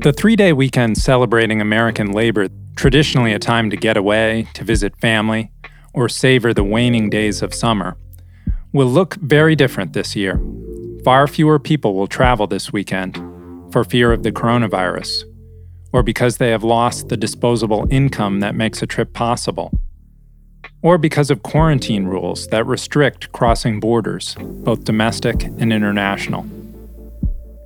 The 0.00 0.12
three 0.12 0.34
day 0.34 0.52
weekend 0.52 0.98
celebrating 0.98 1.60
American 1.60 2.10
labor, 2.10 2.48
traditionally 2.74 3.32
a 3.32 3.38
time 3.38 3.70
to 3.70 3.76
get 3.76 3.96
away, 3.96 4.48
to 4.54 4.64
visit 4.64 4.96
family, 4.96 5.52
or 5.94 6.08
savor 6.08 6.52
the 6.52 6.64
waning 6.64 7.10
days 7.10 7.42
of 7.42 7.54
summer, 7.54 7.96
will 8.72 8.88
look 8.88 9.14
very 9.16 9.54
different 9.54 9.92
this 9.92 10.16
year. 10.16 10.40
Far 11.04 11.28
fewer 11.28 11.60
people 11.60 11.94
will 11.94 12.08
travel 12.08 12.48
this 12.48 12.72
weekend 12.72 13.14
for 13.72 13.84
fear 13.84 14.10
of 14.10 14.24
the 14.24 14.32
coronavirus, 14.32 15.22
or 15.92 16.02
because 16.02 16.38
they 16.38 16.50
have 16.50 16.64
lost 16.64 17.08
the 17.08 17.16
disposable 17.16 17.86
income 17.88 18.40
that 18.40 18.56
makes 18.56 18.82
a 18.82 18.86
trip 18.86 19.12
possible, 19.12 19.70
or 20.82 20.98
because 20.98 21.30
of 21.30 21.42
quarantine 21.42 22.06
rules 22.06 22.46
that 22.48 22.66
restrict 22.66 23.32
crossing 23.32 23.80
borders, 23.80 24.36
both 24.38 24.84
domestic 24.84 25.44
and 25.44 25.72
international. 25.72 26.46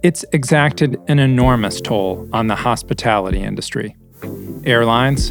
It's 0.03 0.25
exacted 0.33 0.97
an 1.09 1.19
enormous 1.19 1.81
toll 1.81 2.29
on 2.33 2.49
the 2.49 2.57
hospitality 2.57 3.41
industry, 3.41 3.97
airlines, 4.65 5.29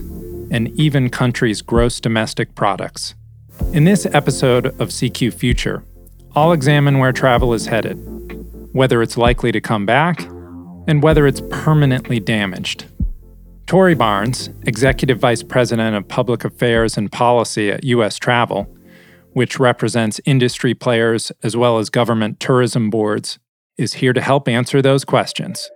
and 0.52 0.70
even 0.80 1.09
countries' 1.09 1.62
gross 1.62 1.99
domestic 1.99 2.55
products. 2.55 3.16
In 3.73 3.84
this 3.84 4.05
episode 4.05 4.68
of 4.82 4.90
CQ 4.90 5.34
Future, 5.34 5.84
I'll 6.35 6.52
examine 6.52 6.99
where 6.99 7.12
travel 7.12 7.54
is 7.54 7.66
headed, 7.66 7.95
whether 8.73 9.02
it's 9.02 9.18
likely 9.18 9.52
to 9.52 9.62
come 9.62 9.85
back, 9.85 10.21
and 10.88 11.04
whether 11.04 11.27
it's 11.27 11.41
permanently 11.49 12.20
damaged. 12.20 12.85
Tori 13.71 13.95
Barnes, 13.95 14.49
Executive 14.63 15.17
Vice 15.17 15.43
President 15.43 15.95
of 15.95 16.05
Public 16.05 16.43
Affairs 16.43 16.98
and 16.98 17.09
Policy 17.09 17.71
at 17.71 17.85
U.S. 17.85 18.17
Travel, 18.17 18.67
which 19.31 19.62
represents 19.62 20.20
industry 20.25 20.73
players 20.73 21.31
as 21.41 21.55
well 21.55 21.77
as 21.77 21.89
government 21.89 22.41
tourism 22.41 22.89
boards, 22.89 23.39
is 23.77 23.93
here 23.93 24.12
to 24.12 24.20
help 24.20 24.49
answer 24.49 24.81
those 24.81 25.05
questions. 25.05 25.71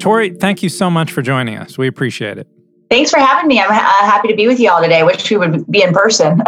Tori, 0.00 0.36
thank 0.38 0.62
you 0.62 0.68
so 0.68 0.88
much 0.88 1.10
for 1.10 1.20
joining 1.20 1.56
us. 1.56 1.76
We 1.76 1.88
appreciate 1.88 2.38
it. 2.38 2.46
Thanks 2.88 3.10
for 3.10 3.18
having 3.18 3.48
me. 3.48 3.58
I'm 3.60 3.72
uh, 3.72 3.74
happy 3.74 4.28
to 4.28 4.36
be 4.36 4.46
with 4.46 4.60
you 4.60 4.70
all 4.70 4.80
today. 4.80 5.02
Wish 5.02 5.28
we 5.32 5.38
would 5.38 5.66
be 5.66 5.82
in 5.82 5.92
person. 5.92 6.44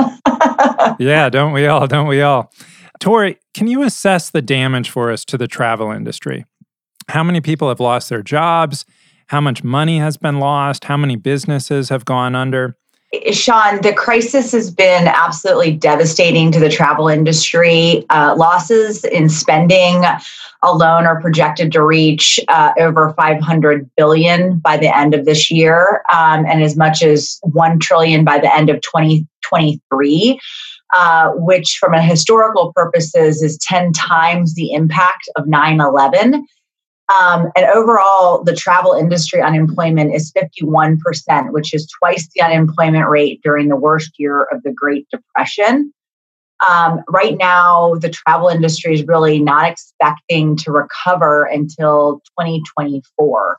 yeah, 1.01 1.29
don't 1.29 1.53
we 1.53 1.67
all? 1.67 1.89
Don't 1.89 2.07
we 2.07 2.23
all? 2.23 2.53
Tori, 3.01 3.37
can 3.53 3.67
you 3.67 3.83
assess 3.83 4.31
the 4.31 4.41
damage 4.41 4.91
for 4.91 5.11
us 5.11 5.25
to 5.25 5.37
the 5.37 5.49
travel 5.49 5.91
industry? 5.91 6.45
How 7.11 7.25
many 7.25 7.41
people 7.41 7.69
have 7.69 7.81
lost 7.81 8.09
their 8.09 8.23
jobs? 8.23 8.85
How 9.27 9.41
much 9.41 9.63
money 9.65 9.99
has 9.99 10.17
been 10.17 10.39
lost? 10.39 10.85
How 10.85 10.97
many 10.97 11.17
businesses 11.17 11.89
have 11.89 12.05
gone 12.05 12.35
under? 12.35 12.77
Shawn, 13.33 13.81
the 13.83 13.93
crisis 13.93 14.53
has 14.53 14.71
been 14.71 15.09
absolutely 15.09 15.73
devastating 15.73 16.53
to 16.53 16.61
the 16.61 16.69
travel 16.69 17.09
industry. 17.09 18.07
Uh, 18.09 18.37
losses 18.37 19.05
in 19.05 19.29
spending 19.29 20.05
alone 20.63 21.07
are 21.07 21.21
projected 21.21 21.73
to 21.73 21.83
reach 21.83 22.39
uh, 22.47 22.73
over 22.79 23.13
500 23.15 23.91
billion 23.97 24.61
by 24.61 24.77
the 24.77 24.97
end 24.97 25.15
of 25.15 25.25
this 25.25 25.51
year, 25.51 26.03
um, 26.13 26.47
and 26.47 26.63
as 26.63 26.77
much 26.77 27.03
as 27.03 27.41
1 27.43 27.81
trillion 27.81 28.25
by 28.25 28.39
the 28.39 28.55
end 28.55 28.71
of 28.71 28.81
2023. 28.83 30.41
Uh, 30.93 31.31
which, 31.37 31.79
from 31.79 31.95
a 31.95 32.03
historical 32.03 32.73
purposes, 32.73 33.43
is 33.43 33.57
10 33.59 33.93
times 33.93 34.55
the 34.55 34.73
impact 34.73 35.29
of 35.37 35.47
9 35.47 35.81
11. 35.81 36.45
Um, 37.19 37.51
and 37.57 37.67
overall, 37.67 38.45
the 38.45 38.55
travel 38.55 38.93
industry 38.93 39.41
unemployment 39.43 40.15
is 40.15 40.33
51%, 40.33 41.53
which 41.53 41.75
is 41.75 41.91
twice 41.99 42.29
the 42.35 42.43
unemployment 42.43 43.09
rate 43.09 43.41
during 43.43 43.69
the 43.69 43.77
worst 43.77 44.13
year 44.19 44.43
of 44.53 44.63
the 44.63 44.73
Great 44.73 45.09
Depression. 45.11 45.93
Um, 46.69 47.03
right 47.09 47.37
now, 47.39 47.95
the 47.95 48.11
travel 48.11 48.49
industry 48.49 48.95
is 48.95 49.05
really 49.07 49.41
not 49.41 49.71
expecting 49.71 50.57
to 50.57 50.71
recover 50.71 51.45
until 51.45 52.21
2024. 52.39 53.59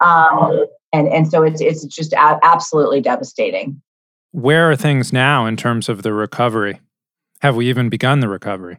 Um, 0.00 0.66
and, 0.92 1.08
and 1.08 1.28
so 1.28 1.42
it's, 1.42 1.60
it's 1.60 1.84
just 1.84 2.12
a- 2.12 2.38
absolutely 2.42 3.00
devastating. 3.00 3.82
Where 4.30 4.70
are 4.70 4.76
things 4.76 5.12
now 5.12 5.46
in 5.46 5.56
terms 5.56 5.88
of 5.88 6.02
the 6.02 6.12
recovery? 6.12 6.80
Have 7.40 7.56
we 7.56 7.68
even 7.68 7.88
begun 7.88 8.20
the 8.20 8.28
recovery? 8.28 8.78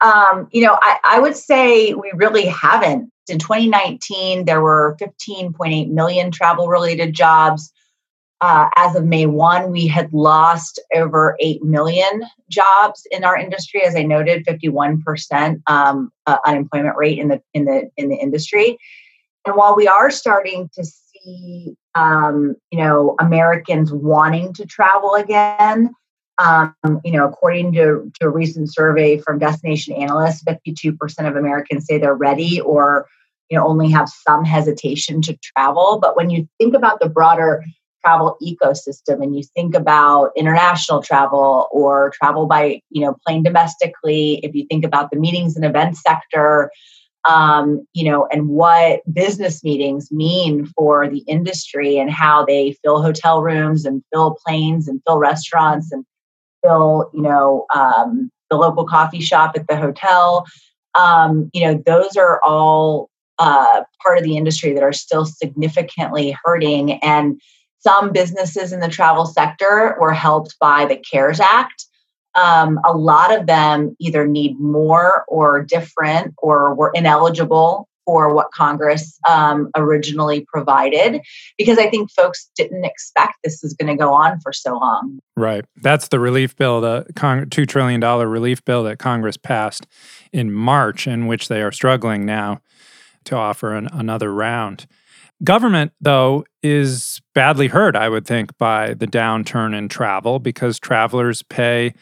Um, 0.00 0.48
you 0.52 0.62
know, 0.62 0.78
I, 0.80 0.98
I 1.04 1.20
would 1.20 1.36
say 1.36 1.94
we 1.94 2.10
really 2.14 2.46
haven't. 2.46 3.10
In 3.28 3.38
2019, 3.38 4.44
there 4.44 4.60
were 4.60 4.96
15.8 5.00 5.90
million 5.90 6.30
travel 6.30 6.68
related 6.68 7.14
jobs. 7.14 7.72
Uh, 8.40 8.68
as 8.76 8.94
of 8.94 9.04
May 9.04 9.26
1, 9.26 9.70
we 9.70 9.86
had 9.88 10.12
lost 10.12 10.80
over 10.94 11.36
8 11.40 11.62
million 11.64 12.22
jobs 12.48 13.06
in 13.10 13.24
our 13.24 13.36
industry. 13.36 13.82
As 13.82 13.96
I 13.96 14.02
noted, 14.04 14.46
51% 14.46 15.60
um, 15.66 16.12
uh, 16.26 16.38
unemployment 16.46 16.96
rate 16.96 17.18
in 17.18 17.28
the, 17.28 17.42
in, 17.52 17.64
the, 17.64 17.90
in 17.96 18.08
the 18.08 18.16
industry. 18.16 18.78
And 19.44 19.56
while 19.56 19.74
we 19.74 19.88
are 19.88 20.10
starting 20.10 20.70
to 20.74 20.84
see, 20.84 21.74
um, 21.94 22.54
you 22.70 22.78
know, 22.78 23.16
Americans 23.18 23.92
wanting 23.92 24.52
to 24.54 24.66
travel 24.66 25.14
again, 25.14 25.92
um, 26.38 26.74
you 27.04 27.12
know, 27.12 27.26
according 27.26 27.72
to, 27.72 28.10
to 28.20 28.26
a 28.26 28.30
recent 28.30 28.72
survey 28.72 29.18
from 29.18 29.38
Destination 29.38 29.94
Analysts, 29.94 30.44
52% 30.44 30.94
of 31.28 31.36
Americans 31.36 31.86
say 31.86 31.98
they're 31.98 32.14
ready 32.14 32.60
or, 32.60 33.08
you 33.50 33.58
know, 33.58 33.66
only 33.66 33.90
have 33.90 34.08
some 34.08 34.44
hesitation 34.44 35.20
to 35.22 35.36
travel. 35.42 35.98
But 36.00 36.16
when 36.16 36.30
you 36.30 36.48
think 36.58 36.74
about 36.74 37.00
the 37.00 37.08
broader 37.08 37.64
travel 38.04 38.36
ecosystem 38.40 39.22
and 39.22 39.36
you 39.36 39.42
think 39.56 39.74
about 39.74 40.30
international 40.36 41.02
travel 41.02 41.66
or 41.72 42.12
travel 42.14 42.46
by, 42.46 42.80
you 42.90 43.04
know, 43.04 43.16
plane 43.26 43.42
domestically, 43.42 44.38
if 44.44 44.54
you 44.54 44.64
think 44.70 44.84
about 44.84 45.10
the 45.10 45.18
meetings 45.18 45.56
and 45.56 45.64
events 45.64 46.02
sector, 46.02 46.70
um, 47.24 47.84
you 47.94 48.08
know, 48.08 48.28
and 48.30 48.48
what 48.48 49.00
business 49.12 49.64
meetings 49.64 50.12
mean 50.12 50.66
for 50.66 51.08
the 51.08 51.18
industry 51.26 51.98
and 51.98 52.10
how 52.10 52.44
they 52.44 52.76
fill 52.84 53.02
hotel 53.02 53.42
rooms 53.42 53.84
and 53.84 54.02
fill 54.12 54.38
planes 54.46 54.86
and 54.86 55.02
fill 55.04 55.18
restaurants 55.18 55.90
and 55.90 56.06
fill, 56.62 57.10
you 57.14 57.22
know, 57.22 57.66
um, 57.74 58.30
the 58.50 58.56
local 58.56 58.86
coffee 58.86 59.20
shop 59.20 59.52
at 59.56 59.66
the 59.68 59.76
hotel. 59.76 60.46
Um, 60.94 61.50
you 61.52 61.64
know, 61.64 61.82
those 61.86 62.16
are 62.16 62.40
all 62.42 63.10
uh, 63.38 63.82
part 64.02 64.18
of 64.18 64.24
the 64.24 64.36
industry 64.36 64.72
that 64.72 64.82
are 64.82 64.92
still 64.92 65.24
significantly 65.24 66.36
hurting. 66.44 66.94
And 67.02 67.40
some 67.78 68.12
businesses 68.12 68.72
in 68.72 68.80
the 68.80 68.88
travel 68.88 69.26
sector 69.26 69.96
were 70.00 70.12
helped 70.12 70.56
by 70.60 70.86
the 70.86 70.96
CARES 70.96 71.40
Act. 71.40 71.84
Um, 72.34 72.80
a 72.84 72.92
lot 72.92 73.34
of 73.36 73.46
them 73.46 73.96
either 73.98 74.26
need 74.26 74.58
more 74.58 75.24
or 75.28 75.62
different 75.62 76.34
or 76.38 76.74
were 76.74 76.92
ineligible 76.94 77.88
for 78.08 78.32
what 78.32 78.50
Congress 78.52 79.18
um, 79.28 79.68
originally 79.76 80.46
provided, 80.50 81.20
because 81.58 81.76
I 81.76 81.90
think 81.90 82.10
folks 82.10 82.50
didn't 82.56 82.86
expect 82.86 83.34
this 83.44 83.62
is 83.62 83.74
going 83.74 83.94
to 83.94 84.02
go 84.02 84.14
on 84.14 84.40
for 84.40 84.50
so 84.50 84.78
long. 84.78 85.18
Right. 85.36 85.66
That's 85.82 86.08
the 86.08 86.18
relief 86.18 86.56
bill, 86.56 86.80
the 86.80 87.04
$2 87.12 87.68
trillion 87.68 88.00
relief 88.00 88.64
bill 88.64 88.82
that 88.84 88.98
Congress 88.98 89.36
passed 89.36 89.86
in 90.32 90.50
March, 90.50 91.06
in 91.06 91.26
which 91.26 91.48
they 91.48 91.60
are 91.60 91.70
struggling 91.70 92.24
now 92.24 92.62
to 93.24 93.36
offer 93.36 93.74
an, 93.74 93.90
another 93.92 94.32
round. 94.32 94.86
Government, 95.44 95.92
though, 96.00 96.46
is 96.62 97.20
badly 97.34 97.66
hurt, 97.68 97.94
I 97.94 98.08
would 98.08 98.26
think, 98.26 98.56
by 98.56 98.94
the 98.94 99.06
downturn 99.06 99.76
in 99.76 99.90
travel 99.90 100.38
because 100.38 100.78
travelers 100.78 101.42
pay 101.42 101.92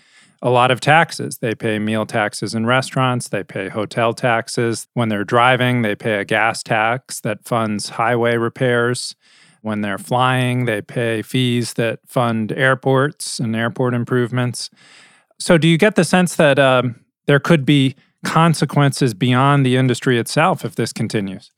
a 0.47 0.51
lot 0.51 0.71
of 0.71 0.79
taxes. 0.79 1.39
They 1.39 1.57
pay 1.57 1.81
meal 1.81 2.07
taxes 2.07 2.55
in 2.55 2.67
restaurants, 2.67 3.29
they 3.29 3.43
pay 3.43 3.69
hotel 3.69 4.15
taxes. 4.15 4.87
When 4.95 5.09
they're 5.09 5.25
driving, 5.25 5.83
they 5.83 5.97
pay 5.97 6.21
a 6.21 6.25
gas 6.25 6.63
tax 6.63 7.21
that 7.23 7.45
funds 7.45 7.89
highway 7.89 8.37
repairs. 8.37 9.17
When 9.63 9.81
they're 9.81 9.99
flying, 9.99 10.67
they 10.67 10.83
pay 10.83 11.23
fees 11.23 11.75
that 11.75 11.99
fund 12.07 12.53
airports 12.53 13.41
and 13.41 13.57
airport 13.57 13.93
improvements. 13.93 14.71
So, 15.41 15.59
do 15.59 15.67
you 15.67 15.77
get 15.77 15.97
the 15.97 16.05
sense 16.05 16.37
that 16.37 16.61
um, 16.61 17.01
there 17.27 17.41
could 17.41 17.67
be 17.67 17.97
consequences 18.25 19.15
beyond 19.15 19.67
the 19.67 19.77
industry 19.77 20.17
itself 20.17 20.65
if 20.65 20.77
this 20.77 20.93
continues? 20.93 21.51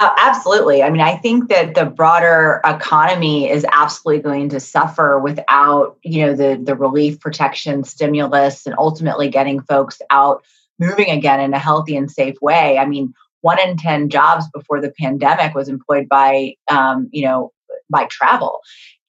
Uh, 0.00 0.12
absolutely. 0.18 0.82
I 0.82 0.90
mean, 0.90 1.00
I 1.00 1.16
think 1.16 1.48
that 1.50 1.74
the 1.74 1.84
broader 1.84 2.60
economy 2.64 3.48
is 3.48 3.64
absolutely 3.70 4.22
going 4.22 4.48
to 4.48 4.58
suffer 4.58 5.20
without, 5.20 5.96
you 6.02 6.26
know, 6.26 6.34
the 6.34 6.60
the 6.60 6.74
relief, 6.74 7.20
protection, 7.20 7.84
stimulus, 7.84 8.66
and 8.66 8.74
ultimately 8.76 9.28
getting 9.28 9.60
folks 9.62 10.00
out 10.10 10.44
moving 10.80 11.10
again 11.10 11.40
in 11.40 11.54
a 11.54 11.60
healthy 11.60 11.96
and 11.96 12.10
safe 12.10 12.34
way. 12.42 12.76
I 12.76 12.86
mean, 12.86 13.14
one 13.42 13.60
in 13.60 13.76
ten 13.76 14.08
jobs 14.08 14.46
before 14.52 14.80
the 14.80 14.92
pandemic 14.98 15.54
was 15.54 15.68
employed 15.68 16.08
by, 16.08 16.54
um, 16.68 17.08
you 17.12 17.24
know, 17.24 17.52
by 17.88 18.06
travel. 18.10 18.60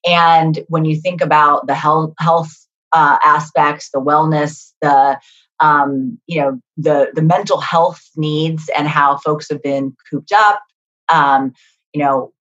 And 0.08 0.60
when 0.68 0.86
you 0.86 1.02
think 1.02 1.20
about 1.20 1.66
the 1.66 1.74
health 1.74 2.14
health 2.20 2.52
uh, 2.92 3.18
aspects, 3.26 3.90
the 3.92 4.00
wellness, 4.02 4.72
the 4.84 5.20
um, 5.60 6.20
you 6.28 6.40
know 6.40 6.60
the 6.78 7.10
the 7.16 7.24
mental 7.24 7.60
health 7.60 8.04
needs 8.16 8.70
and 8.78 8.88
how 8.88 9.18
folks 9.18 9.50
have 9.50 9.64
been 9.64 9.96
cooped 10.12 10.32
up 10.32 10.62
um, 11.10 11.54
you 11.94 12.02
know, 12.02 12.34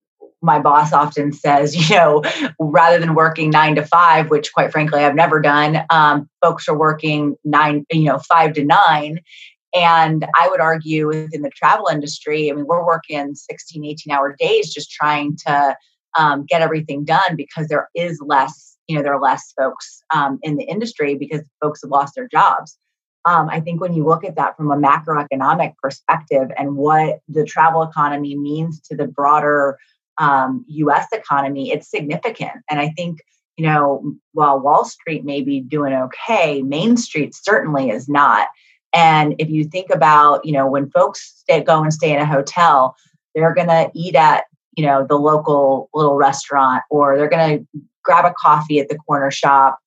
my 0.45 0.59
boss 0.59 0.93
often 0.93 1.33
says, 1.33 1.75
you 1.91 1.97
know, 1.97 2.23
rather 2.61 2.99
than 2.99 3.15
working 3.15 3.51
nine 3.51 3.75
to 3.77 3.85
five, 3.85 4.31
which 4.31 4.53
quite 4.53 4.71
frankly 4.71 5.05
I've 5.05 5.15
never 5.15 5.41
done, 5.41 5.85
um, 5.91 6.29
folks 6.43 6.69
are 6.69 6.79
working 6.79 7.37
nine, 7.45 7.85
you 7.91 8.05
know, 8.05 8.19
five 8.19 8.53
to 8.55 8.65
nine. 8.65 9.21
And 9.75 10.25
I 10.37 10.49
would 10.49 10.61
argue 10.61 11.09
within 11.09 11.43
the 11.43 11.51
travel 11.51 11.89
industry, 11.91 12.49
I 12.49 12.55
mean, 12.55 12.67
we're 12.67 12.87
working 12.87 13.35
16, 13.35 13.85
18 13.85 14.13
hour 14.13 14.37
days 14.39 14.73
just 14.73 14.91
trying 14.91 15.37
to 15.47 15.77
um, 16.17 16.45
get 16.47 16.63
everything 16.63 17.05
done 17.05 17.35
because 17.37 17.67
there 17.67 17.89
is 17.93 18.21
less, 18.25 18.77
you 18.87 18.97
know, 18.97 19.03
there 19.03 19.15
are 19.15 19.21
less 19.21 19.53
folks 19.59 20.03
um, 20.15 20.39
in 20.43 20.57
the 20.57 20.65
industry 20.65 21.17
because 21.17 21.43
folks 21.61 21.81
have 21.83 21.91
lost 21.91 22.15
their 22.15 22.29
jobs. 22.29 22.79
Um, 23.27 23.49
I 23.49 23.61
think 23.61 23.81
when 23.81 23.95
you 23.95 24.05
look 24.05 24.25
at 24.25 24.37
that 24.37 24.57
from 24.57 24.71
a 24.71 24.77
macroeconomic 24.77 25.75
perspective 25.83 26.51
and 26.59 26.77
what 26.77 27.21
the 27.29 27.45
travel 27.45 27.83
economy 27.83 28.37
means 28.37 28.81
to 28.83 28.97
the 28.97 29.07
broader 29.07 29.79
um, 30.19 30.65
US 30.69 31.07
economy, 31.13 31.73
it's 31.73 31.91
significant. 31.91 32.53
And 32.69 32.81
I 32.81 32.91
think, 32.91 33.21
you 33.57 33.65
know, 33.65 34.15
while 34.33 34.61
Wall 34.61 34.85
Street 34.85 35.25
may 35.25 35.41
be 35.41 35.61
doing 35.61 35.95
okay, 35.95 36.63
Main 36.63 36.97
Street 36.97 37.35
certainly 37.35 37.91
is 37.91 38.09
not. 38.09 38.49
And 38.93 39.35
if 39.39 39.49
you 39.49 39.65
think 39.65 39.91
about, 39.91 40.45
you 40.45 40.53
know, 40.53 40.67
when 40.67 40.91
folks 40.91 41.35
stay, 41.39 41.63
go 41.63 41.83
and 41.83 41.93
stay 41.93 42.13
in 42.13 42.21
a 42.21 42.27
hotel, 42.27 42.95
they're 43.35 43.55
going 43.55 43.69
to 43.69 43.91
eat 43.95 44.15
at, 44.15 44.45
you 44.77 44.85
know, 44.85 45.05
the 45.05 45.19
local 45.19 45.89
little 45.95 46.17
restaurant 46.17 46.85
or 46.91 47.17
they're 47.17 47.29
going 47.29 47.59
to 47.59 47.81
grab 48.05 48.25
a 48.25 48.35
coffee 48.39 48.79
at 48.79 48.89
the 48.89 48.99
corner 48.99 49.31
shop 49.31 49.79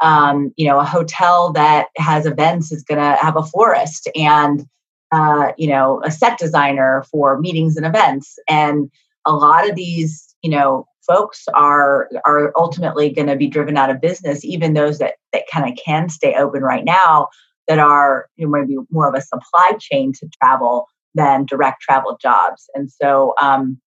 um, 0.00 0.52
you 0.56 0.66
know, 0.66 0.78
a 0.78 0.84
hotel 0.84 1.52
that 1.52 1.88
has 1.96 2.26
events 2.26 2.72
is 2.72 2.82
going 2.82 3.00
to 3.00 3.18
have 3.20 3.36
a 3.36 3.42
florist 3.42 4.08
and, 4.14 4.66
uh, 5.12 5.52
you 5.56 5.68
know, 5.68 6.02
a 6.04 6.10
set 6.10 6.38
designer 6.38 7.04
for 7.10 7.38
meetings 7.38 7.76
and 7.76 7.86
events. 7.86 8.38
And 8.48 8.90
a 9.24 9.32
lot 9.32 9.68
of 9.68 9.74
these, 9.74 10.34
you 10.42 10.50
know, 10.50 10.86
folks 11.06 11.44
are 11.54 12.08
are 12.24 12.52
ultimately 12.56 13.10
going 13.10 13.28
to 13.28 13.36
be 13.36 13.46
driven 13.46 13.76
out 13.76 13.90
of 13.90 14.00
business. 14.00 14.44
Even 14.44 14.74
those 14.74 14.98
that 14.98 15.14
that 15.32 15.44
kind 15.50 15.70
of 15.70 15.78
can 15.82 16.08
stay 16.08 16.34
open 16.34 16.62
right 16.62 16.84
now, 16.84 17.28
that 17.68 17.78
are 17.78 18.26
you 18.36 18.46
know, 18.46 18.50
maybe 18.50 18.76
more 18.90 19.08
of 19.08 19.14
a 19.14 19.20
supply 19.20 19.72
chain 19.80 20.12
to 20.14 20.28
travel 20.42 20.86
than 21.14 21.46
direct 21.46 21.80
travel 21.80 22.18
jobs. 22.20 22.68
And 22.74 22.90
so, 22.90 23.34
um, 23.40 23.80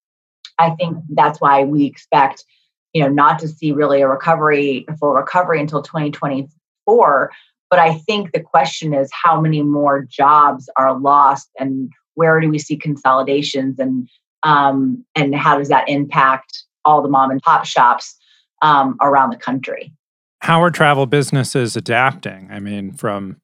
I 0.59 0.71
think 0.71 0.99
that's 1.11 1.41
why 1.41 1.65
we 1.65 1.85
expect 1.85 2.45
you 2.93 3.02
know, 3.02 3.08
not 3.08 3.38
to 3.40 3.49
see 3.49 3.73
really 3.73 4.00
a 4.00 4.08
recovery, 4.08 4.85
a 4.88 4.96
full 4.96 5.12
recovery 5.12 5.61
until 5.61 5.82
2024. 5.82 7.31
But 7.70 7.79
I 7.79 7.94
think 7.94 8.32
the 8.32 8.40
question 8.40 8.94
is 8.94 9.11
how 9.12 9.40
many 9.40 9.62
more 9.62 10.02
jobs 10.02 10.70
are 10.76 10.99
lost 10.99 11.50
and 11.58 11.90
where 12.14 12.40
do 12.40 12.49
we 12.49 12.58
see 12.58 12.76
consolidations 12.76 13.79
and 13.79 14.08
um, 14.44 15.05
and 15.14 15.35
how 15.35 15.58
does 15.58 15.69
that 15.69 15.88
impact 15.88 16.64
all 16.85 17.02
the 17.02 17.08
mom 17.08 17.31
and 17.31 17.43
pop 17.43 17.64
shops 17.64 18.17
um, 18.62 18.96
around 19.00 19.31
the 19.31 19.37
country? 19.37 19.93
How 20.40 20.62
are 20.62 20.70
travel 20.70 21.06
businesses 21.06 21.76
adapting? 21.76 22.49
I 22.50 22.61
mean, 22.61 22.93
from 22.93 23.40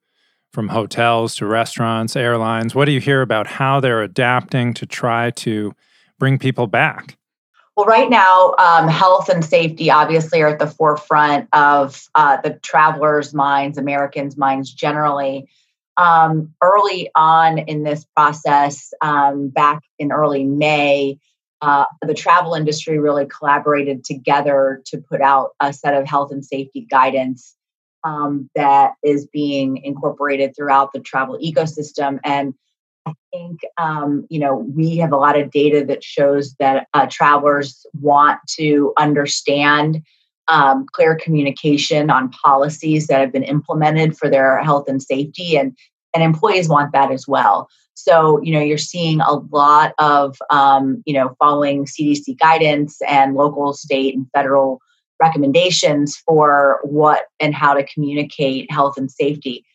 from 0.53 0.69
hotels 0.69 1.35
to 1.35 1.45
restaurants, 1.45 2.15
airlines. 2.15 2.73
What 2.73 2.85
do 2.85 2.93
you 2.93 3.01
hear 3.01 3.21
about 3.21 3.45
how 3.45 3.81
they're 3.81 4.01
adapting 4.01 4.73
to 4.75 4.85
try 4.85 5.31
to 5.31 5.73
bring 6.17 6.39
people 6.39 6.65
back? 6.65 7.17
Well, 7.75 7.85
right 7.85 8.09
now, 8.09 8.55
um, 8.57 8.87
health 8.87 9.27
and 9.27 9.43
safety 9.43 9.91
obviously 9.91 10.41
are 10.41 10.47
at 10.47 10.59
the 10.59 10.67
forefront 10.67 11.49
of 11.51 12.07
uh, 12.15 12.37
the 12.41 12.51
travelers' 12.63 13.33
minds, 13.33 13.77
Americans' 13.77 14.37
minds 14.37 14.73
generally. 14.73 15.49
Um, 15.97 16.53
early 16.61 17.09
on 17.15 17.57
in 17.57 17.83
this 17.83 18.05
process, 18.15 18.93
um, 19.01 19.49
back 19.49 19.83
in 19.99 20.13
early 20.13 20.45
May, 20.45 21.19
uh, 21.61 21.85
the 22.01 22.13
travel 22.13 22.53
industry 22.53 22.97
really 22.97 23.25
collaborated 23.25 24.05
together 24.05 24.81
to 24.85 24.97
put 24.97 25.21
out 25.21 25.51
a 25.59 25.73
set 25.73 25.93
of 25.93 26.07
health 26.07 26.31
and 26.31 26.45
safety 26.45 26.81
guidance 26.89 27.55
um, 28.05 28.49
that 28.55 28.93
is 29.03 29.25
being 29.25 29.77
incorporated 29.83 30.55
throughout 30.55 30.93
the 30.93 30.99
travel 30.99 31.37
ecosystem. 31.43 32.19
And 32.23 32.53
I 33.05 33.13
think 33.31 33.61
um, 33.77 34.25
you 34.29 34.39
know 34.39 34.55
we 34.55 34.97
have 34.97 35.11
a 35.11 35.17
lot 35.17 35.39
of 35.39 35.51
data 35.51 35.85
that 35.85 36.03
shows 36.03 36.55
that 36.59 36.87
uh, 36.93 37.07
travelers 37.09 37.85
want 37.99 38.39
to 38.57 38.93
understand 38.97 40.01
um, 40.47 40.85
clear 40.93 41.15
communication 41.15 42.09
on 42.09 42.29
policies 42.29 43.07
that 43.07 43.19
have 43.19 43.31
been 43.31 43.43
implemented 43.43 44.17
for 44.17 44.29
their 44.29 44.61
health 44.63 44.87
and 44.87 45.01
safety, 45.01 45.57
and 45.57 45.75
and 46.13 46.23
employees 46.23 46.69
want 46.69 46.91
that 46.93 47.11
as 47.11 47.27
well. 47.27 47.69
So 47.93 48.41
you 48.41 48.51
know 48.51 48.61
you're 48.61 48.77
seeing 48.77 49.21
a 49.21 49.33
lot 49.33 49.93
of 49.99 50.37
um, 50.49 51.03
you 51.05 51.13
know 51.13 51.35
following 51.39 51.85
CDC 51.85 52.37
guidance 52.39 53.01
and 53.07 53.35
local, 53.35 53.73
state, 53.73 54.15
and 54.15 54.27
federal 54.33 54.79
recommendations 55.21 56.17
for 56.17 56.79
what 56.83 57.25
and 57.39 57.55
how 57.55 57.73
to 57.73 57.85
communicate 57.85 58.71
health 58.71 58.97
and 58.97 59.09
safety. 59.09 59.65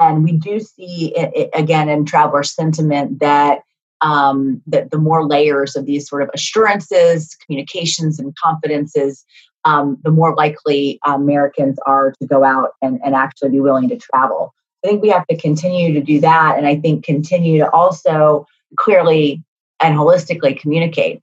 And 0.00 0.24
we 0.24 0.32
do 0.32 0.58
see 0.58 1.12
it, 1.14 1.30
it, 1.34 1.50
again 1.54 1.88
in 1.88 2.04
traveler 2.04 2.42
sentiment 2.42 3.20
that 3.20 3.60
um, 4.00 4.62
that 4.66 4.90
the 4.90 4.98
more 4.98 5.26
layers 5.26 5.76
of 5.76 5.84
these 5.84 6.08
sort 6.08 6.22
of 6.22 6.30
assurances, 6.32 7.36
communications, 7.44 8.18
and 8.18 8.34
confidences, 8.42 9.24
um, 9.66 9.98
the 10.02 10.10
more 10.10 10.34
likely 10.34 10.98
Americans 11.04 11.78
are 11.86 12.14
to 12.20 12.26
go 12.26 12.42
out 12.42 12.70
and, 12.80 12.98
and 13.04 13.14
actually 13.14 13.50
be 13.50 13.60
willing 13.60 13.90
to 13.90 13.98
travel. 13.98 14.54
I 14.82 14.88
think 14.88 15.02
we 15.02 15.10
have 15.10 15.26
to 15.26 15.36
continue 15.36 15.92
to 15.92 16.00
do 16.00 16.18
that, 16.20 16.56
and 16.56 16.66
I 16.66 16.76
think 16.76 17.04
continue 17.04 17.58
to 17.58 17.70
also 17.70 18.46
clearly 18.76 19.42
and 19.80 19.96
holistically 19.96 20.58
communicate 20.58 21.20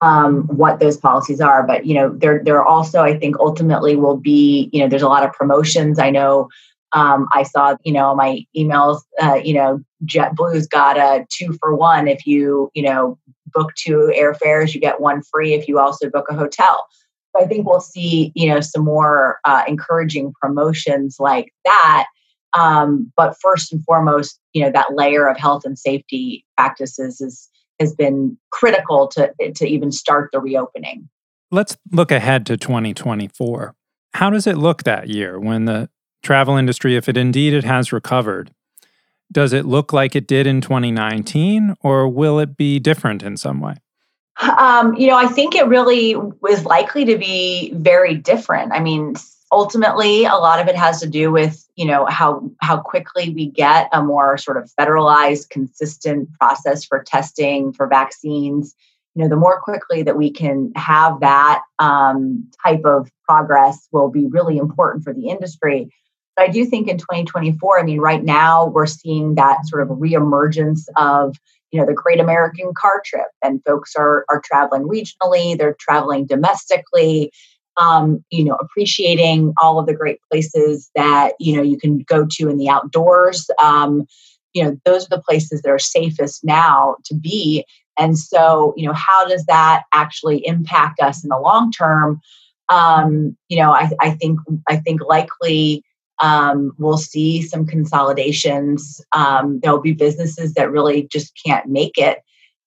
um, 0.00 0.42
what 0.48 0.80
those 0.80 0.96
policies 0.96 1.40
are. 1.40 1.62
But 1.62 1.86
you 1.86 1.94
know, 1.94 2.10
there 2.10 2.42
there 2.44 2.62
also 2.62 3.02
I 3.02 3.18
think 3.18 3.38
ultimately 3.38 3.96
will 3.96 4.18
be 4.18 4.68
you 4.72 4.80
know 4.80 4.88
there's 4.88 5.02
a 5.02 5.08
lot 5.08 5.24
of 5.24 5.32
promotions. 5.32 5.98
I 5.98 6.10
know 6.10 6.48
um, 6.92 7.28
I 7.34 7.42
saw, 7.42 7.76
you 7.84 7.92
know, 7.92 8.14
my 8.14 8.44
emails, 8.56 9.02
uh, 9.22 9.40
you 9.42 9.54
know, 9.54 9.80
JetBlue's 10.04 10.66
got 10.66 10.96
a 10.96 11.26
two 11.30 11.56
for 11.60 11.74
one. 11.74 12.08
If 12.08 12.26
you, 12.26 12.70
you 12.74 12.82
know, 12.82 13.18
book 13.52 13.74
two 13.74 14.12
airfares, 14.16 14.74
you 14.74 14.80
get 14.80 15.00
one 15.00 15.22
free 15.22 15.54
if 15.54 15.68
you 15.68 15.78
also 15.78 16.08
book 16.08 16.26
a 16.30 16.34
hotel. 16.34 16.86
So 17.34 17.42
I 17.42 17.46
think 17.46 17.66
we'll 17.66 17.80
see, 17.80 18.32
you 18.34 18.48
know, 18.48 18.60
some 18.60 18.84
more 18.84 19.38
uh, 19.44 19.64
encouraging 19.68 20.32
promotions 20.40 21.16
like 21.18 21.52
that. 21.64 22.06
Um, 22.54 23.12
but 23.16 23.36
first 23.40 23.72
and 23.72 23.84
foremost, 23.84 24.40
you 24.54 24.62
know, 24.62 24.70
that 24.70 24.94
layer 24.94 25.28
of 25.28 25.36
health 25.36 25.64
and 25.64 25.78
safety 25.78 26.44
practices 26.56 27.20
is 27.20 27.48
has 27.78 27.94
been 27.94 28.36
critical 28.50 29.06
to 29.08 29.30
to 29.54 29.66
even 29.66 29.92
start 29.92 30.30
the 30.32 30.40
reopening. 30.40 31.08
Let's 31.50 31.76
look 31.92 32.10
ahead 32.10 32.46
to 32.46 32.56
2024. 32.56 33.74
How 34.14 34.30
does 34.30 34.46
it 34.46 34.56
look 34.56 34.84
that 34.84 35.08
year 35.08 35.38
when 35.38 35.66
the 35.66 35.88
travel 36.22 36.56
industry, 36.56 36.96
if 36.96 37.08
it 37.08 37.16
indeed 37.16 37.54
it 37.54 37.64
has 37.64 37.92
recovered, 37.92 38.52
does 39.30 39.52
it 39.52 39.66
look 39.66 39.92
like 39.92 40.16
it 40.16 40.26
did 40.26 40.46
in 40.46 40.60
2019 40.60 41.76
or 41.80 42.08
will 42.08 42.38
it 42.38 42.56
be 42.56 42.78
different 42.78 43.22
in 43.22 43.36
some 43.36 43.60
way? 43.60 43.74
Um, 44.40 44.94
you 44.94 45.08
know, 45.08 45.16
I 45.16 45.26
think 45.26 45.54
it 45.54 45.66
really 45.66 46.16
is 46.48 46.64
likely 46.64 47.04
to 47.06 47.18
be 47.18 47.72
very 47.74 48.14
different. 48.14 48.72
I 48.72 48.80
mean, 48.80 49.14
ultimately, 49.50 50.24
a 50.24 50.34
lot 50.34 50.60
of 50.60 50.68
it 50.68 50.76
has 50.76 51.00
to 51.00 51.08
do 51.08 51.32
with 51.32 51.66
you 51.74 51.86
know 51.86 52.06
how 52.06 52.48
how 52.60 52.78
quickly 52.78 53.30
we 53.30 53.46
get 53.46 53.88
a 53.92 54.02
more 54.02 54.38
sort 54.38 54.56
of 54.56 54.70
federalized, 54.78 55.48
consistent 55.50 56.32
process 56.34 56.84
for 56.84 57.02
testing 57.02 57.72
for 57.72 57.88
vaccines. 57.88 58.76
You 59.14 59.24
know, 59.24 59.28
the 59.28 59.36
more 59.36 59.60
quickly 59.60 60.02
that 60.04 60.16
we 60.16 60.30
can 60.30 60.72
have 60.76 61.18
that 61.20 61.62
um, 61.80 62.48
type 62.64 62.84
of 62.84 63.10
progress 63.24 63.88
will 63.90 64.08
be 64.08 64.26
really 64.26 64.56
important 64.56 65.02
for 65.02 65.12
the 65.12 65.28
industry. 65.28 65.92
But 66.38 66.48
I 66.48 66.52
do 66.52 66.64
think 66.64 66.86
in 66.86 66.98
2024, 66.98 67.80
I 67.80 67.82
mean, 67.82 67.98
right 67.98 68.22
now 68.22 68.68
we're 68.68 68.86
seeing 68.86 69.34
that 69.34 69.66
sort 69.66 69.82
of 69.82 69.88
reemergence 69.88 70.82
of 70.96 71.36
you 71.72 71.78
know 71.78 71.84
the 71.84 71.92
great 71.92 72.18
american 72.18 72.72
car 72.72 73.02
trip 73.04 73.26
and 73.42 73.62
folks 73.62 73.94
are 73.94 74.24
are 74.30 74.40
traveling 74.42 74.88
regionally 74.88 75.58
they're 75.58 75.76
traveling 75.78 76.24
domestically 76.24 77.30
um, 77.76 78.24
you 78.30 78.44
know 78.44 78.54
appreciating 78.54 79.52
all 79.60 79.78
of 79.78 79.86
the 79.86 79.94
great 79.94 80.18
places 80.30 80.90
that 80.94 81.32
you 81.38 81.54
know 81.56 81.62
you 81.62 81.78
can 81.78 81.98
go 81.98 82.26
to 82.30 82.48
in 82.48 82.56
the 82.56 82.68
outdoors. 82.68 83.50
Um, 83.62 84.06
you 84.54 84.64
know 84.64 84.78
those 84.84 85.06
are 85.06 85.16
the 85.16 85.22
places 85.22 85.60
that 85.62 85.70
are 85.70 85.78
safest 85.78 86.44
now 86.44 86.96
to 87.04 87.14
be. 87.14 87.64
And 87.98 88.16
so 88.18 88.72
you 88.76 88.86
know 88.86 88.94
how 88.94 89.26
does 89.26 89.44
that 89.46 89.82
actually 89.92 90.46
impact 90.46 91.00
us 91.00 91.22
in 91.22 91.28
the 91.28 91.38
long 91.38 91.70
term? 91.72 92.20
Um, 92.70 93.36
you 93.48 93.58
know 93.58 93.72
I, 93.72 93.90
I 94.00 94.10
think 94.10 94.40
i 94.68 94.76
think 94.76 95.00
likely 95.02 95.82
um, 96.20 96.72
we'll 96.78 96.98
see 96.98 97.42
some 97.42 97.66
consolidations. 97.66 99.00
Um, 99.12 99.60
there'll 99.60 99.80
be 99.80 99.92
businesses 99.92 100.54
that 100.54 100.70
really 100.70 101.08
just 101.10 101.38
can't 101.44 101.66
make 101.66 101.96
it. 101.96 102.18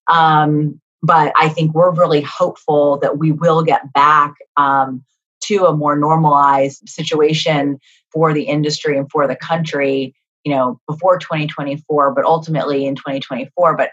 Um, 0.08 0.79
but 1.03 1.34
I 1.38 1.50
think 1.50 1.74
we're 1.74 1.91
really 1.91 2.22
hopeful 2.22 3.00
that 3.00 3.17
we 3.17 3.31
will 3.31 3.63
get 3.63 3.91
back 3.93 4.36
um, 4.58 5.03
to 5.46 5.65
a 5.65 5.75
more 5.75 5.96
normalized 5.96 6.88
situation 6.88 7.79
for 8.12 8.34
the 8.34 8.43
industry 8.43 8.98
and 8.98 9.10
for 9.10 9.27
the 9.27 9.36
country, 9.36 10.13
you 10.43 10.53
know, 10.53 10.79
before 10.88 11.17
2024, 11.17 12.12
but 12.13 12.25
ultimately 12.25 12.86
in 12.86 12.96
2024. 12.96 13.75
But 13.75 13.91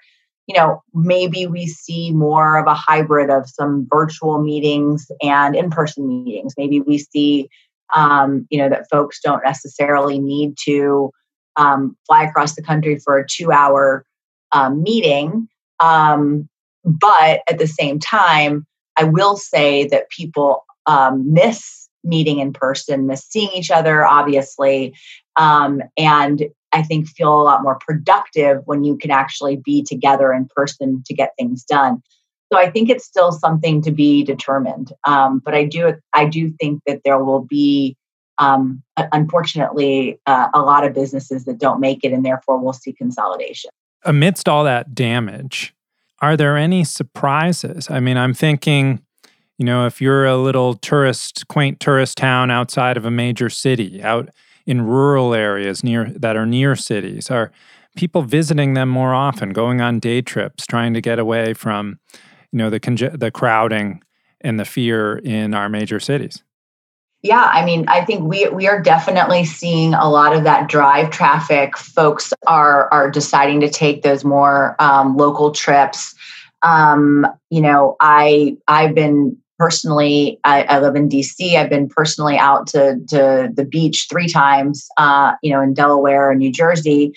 you 0.49 0.57
know, 0.57 0.83
maybe 0.95 1.47
we 1.47 1.67
see 1.67 2.11
more 2.11 2.57
of 2.57 2.67
a 2.67 2.75
hybrid 2.75 3.29
of 3.29 3.49
some 3.49 3.87
virtual 3.93 4.43
meetings 4.43 5.11
and 5.23 5.55
in 5.55 5.71
person 5.71 6.09
meetings. 6.09 6.55
Maybe 6.57 6.81
we 6.81 6.97
see, 6.97 7.50
um, 7.95 8.47
you 8.50 8.59
know, 8.59 8.68
that 8.68 8.88
folks 8.90 9.21
don't 9.21 9.42
necessarily 9.45 10.18
need 10.18 10.57
to 10.64 11.11
um, 11.57 11.97
fly 12.07 12.25
across 12.25 12.54
the 12.54 12.62
country 12.62 12.99
for 12.99 13.18
a 13.18 13.26
two 13.26 13.52
hour 13.52 14.04
um, 14.52 14.83
meeting. 14.83 15.49
Um, 15.80 16.49
but 16.85 17.42
at 17.49 17.59
the 17.59 17.66
same 17.66 17.99
time, 17.99 18.66
I 18.97 19.04
will 19.04 19.37
say 19.37 19.87
that 19.88 20.11
people 20.11 20.64
um, 20.87 21.33
miss 21.33 21.88
meeting 22.04 22.38
in 22.38 22.52
person, 22.52 23.07
miss 23.07 23.25
seeing 23.25 23.50
each 23.52 23.71
other, 23.71 24.04
obviously. 24.04 24.95
And 25.37 26.45
I 26.73 26.83
think 26.83 27.09
feel 27.09 27.40
a 27.40 27.42
lot 27.42 27.62
more 27.62 27.78
productive 27.87 28.62
when 28.66 28.85
you 28.85 28.97
can 28.97 29.11
actually 29.11 29.57
be 29.57 29.83
together 29.83 30.33
in 30.33 30.49
person 30.54 31.02
to 31.07 31.14
get 31.14 31.33
things 31.38 31.64
done. 31.64 32.02
So 32.52 32.59
I 32.59 32.71
think 32.71 32.88
it's 32.88 33.05
still 33.05 33.33
something 33.33 33.83
to 33.83 33.90
be 33.90 34.25
determined. 34.25 34.93
Um, 35.05 35.40
but 35.45 35.55
I 35.55 35.64
do 35.64 35.95
I 36.14 36.26
do 36.26 36.50
think 36.61 36.83
that 36.87 37.02
there 37.05 37.23
will 37.23 37.43
be 37.45 37.97
um, 38.38 38.83
unfortunately 38.97 40.19
uh, 40.26 40.49
a 40.55 40.61
lot 40.61 40.85
of 40.85 40.95
businesses 40.95 41.45
that 41.45 41.59
don't 41.59 41.81
make 41.81 42.05
it, 42.05 42.12
and 42.12 42.25
therefore 42.25 42.59
we'll 42.59 42.73
see 42.73 42.93
consolidation. 42.93 43.71
Amidst 44.05 44.49
all 44.49 44.64
that 44.64 44.95
damage, 44.95 45.75
are 46.21 46.37
there 46.37 46.57
any 46.57 46.85
surprises? 46.85 47.90
I 47.90 48.00
mean, 48.00 48.17
I'm 48.17 48.35
thinking. 48.35 49.02
You 49.61 49.64
know, 49.64 49.87
if 49.87 50.00
you're 50.00 50.25
a 50.25 50.37
little 50.37 50.75
tourist, 50.75 51.49
quaint 51.49 51.81
tourist 51.81 52.17
town 52.17 52.49
outside 52.49 52.97
of 52.97 53.05
a 53.05 53.11
major 53.11 53.50
city, 53.50 54.00
out 54.00 54.28
in 54.69 54.83
rural 54.83 55.35
areas 55.35 55.83
near 55.83 56.05
that 56.05 56.37
are 56.37 56.47
near 56.47 56.76
cities? 56.76 57.31
Are 57.31 57.50
people 57.97 58.23
visiting 58.23 58.75
them 58.75 58.88
more 58.90 59.14
often, 59.14 59.50
going 59.50 59.81
on 59.81 59.99
day 59.99 60.21
trips, 60.21 60.67
trying 60.67 60.93
to 60.93 61.00
get 61.00 61.19
away 61.19 61.55
from, 61.55 61.99
you 62.52 62.59
know, 62.59 62.71
the 62.71 62.81
conge- 62.81 63.19
the 63.19 63.31
crowding 63.31 64.02
and 64.40 64.59
the 64.59 64.64
fear 64.64 65.19
in 65.19 65.55
our 65.55 65.69
major 65.69 66.00
cities? 66.00 66.43
Yeah, 67.23 67.50
I 67.52 67.64
mean, 67.64 67.88
I 67.88 68.05
think 68.05 68.23
we 68.25 68.49
we 68.49 68.69
are 68.69 68.81
definitely 68.81 69.45
seeing 69.45 69.95
a 69.95 70.09
lot 70.09 70.35
of 70.35 70.45
that 70.45 70.69
drive 70.69 71.11
traffic. 71.11 71.76
Folks 71.76 72.33
are 72.47 72.88
are 72.93 73.11
deciding 73.11 73.61
to 73.61 73.69
take 73.69 74.02
those 74.02 74.25
more 74.25 74.76
um, 74.78 75.17
local 75.17 75.50
trips. 75.50 76.14
Um, 76.62 77.26
you 77.50 77.61
know, 77.61 77.97
I 78.00 78.57
I've 78.69 78.95
been 78.95 79.37
personally, 79.59 80.38
I, 80.45 80.62
I, 80.64 80.78
live 80.78 80.95
in 80.95 81.09
DC. 81.09 81.57
I've 81.57 81.69
been 81.69 81.88
personally 81.88 82.38
out 82.38 82.69
to, 82.69 83.00
to 83.09 83.50
the 83.52 83.64
beach 83.64 84.07
three 84.09 84.28
times, 84.28 84.88
uh, 84.97 85.33
you 85.43 85.52
know, 85.52 85.61
in 85.61 85.75
Delaware 85.75 86.31
and 86.31 86.38
New 86.38 86.52
Jersey. 86.52 87.12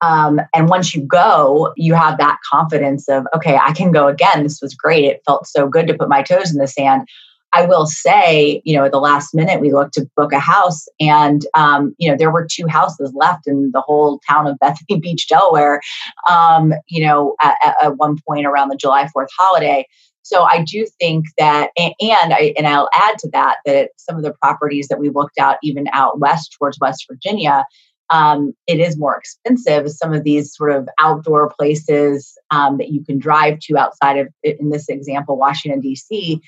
Um, 0.00 0.40
and 0.54 0.68
once 0.68 0.94
you 0.94 1.02
go, 1.02 1.72
you 1.76 1.94
have 1.94 2.18
that 2.18 2.38
confidence 2.48 3.08
of, 3.08 3.26
okay, 3.34 3.56
I 3.56 3.72
can 3.72 3.90
go 3.90 4.08
again. 4.08 4.42
This 4.42 4.60
was 4.62 4.74
great. 4.74 5.04
It 5.04 5.22
felt 5.26 5.46
so 5.46 5.68
good 5.68 5.86
to 5.88 5.94
put 5.94 6.08
my 6.08 6.22
toes 6.22 6.52
in 6.52 6.58
the 6.58 6.68
sand. 6.68 7.08
I 7.54 7.64
will 7.64 7.86
say, 7.86 8.60
you 8.64 8.76
know, 8.76 8.84
at 8.84 8.92
the 8.92 9.00
last 9.00 9.34
minute, 9.34 9.60
we 9.60 9.72
looked 9.72 9.94
to 9.94 10.08
book 10.16 10.32
a 10.32 10.38
house, 10.38 10.86
and 11.00 11.46
um, 11.54 11.94
you 11.98 12.10
know, 12.10 12.16
there 12.16 12.30
were 12.30 12.46
two 12.46 12.66
houses 12.66 13.12
left 13.14 13.46
in 13.46 13.70
the 13.72 13.80
whole 13.80 14.20
town 14.28 14.46
of 14.46 14.58
Bethany 14.58 15.00
Beach, 15.00 15.26
Delaware. 15.28 15.80
Um, 16.28 16.74
you 16.88 17.06
know, 17.06 17.36
at, 17.40 17.56
at 17.82 17.96
one 17.96 18.18
point 18.26 18.46
around 18.46 18.68
the 18.68 18.76
July 18.76 19.08
Fourth 19.08 19.30
holiday. 19.38 19.86
So 20.22 20.42
I 20.42 20.62
do 20.62 20.86
think 21.00 21.24
that, 21.38 21.70
and 21.78 21.94
I 22.34 22.52
and 22.58 22.66
I'll 22.66 22.90
add 22.92 23.18
to 23.20 23.30
that 23.30 23.56
that 23.64 23.92
some 23.96 24.16
of 24.16 24.22
the 24.22 24.34
properties 24.42 24.88
that 24.88 25.00
we 25.00 25.08
looked 25.08 25.38
at, 25.38 25.56
even 25.62 25.88
out 25.92 26.20
west 26.20 26.54
towards 26.58 26.78
West 26.78 27.06
Virginia, 27.10 27.64
um, 28.10 28.54
it 28.66 28.80
is 28.80 28.98
more 28.98 29.16
expensive. 29.16 29.90
Some 29.90 30.12
of 30.12 30.24
these 30.24 30.54
sort 30.54 30.72
of 30.72 30.88
outdoor 30.98 31.50
places 31.50 32.36
um, 32.50 32.78
that 32.78 32.90
you 32.90 33.04
can 33.04 33.18
drive 33.18 33.58
to 33.60 33.76
outside 33.76 34.18
of, 34.18 34.28
in 34.42 34.70
this 34.70 34.88
example, 34.88 35.36
Washington 35.36 35.80
D.C., 35.80 36.40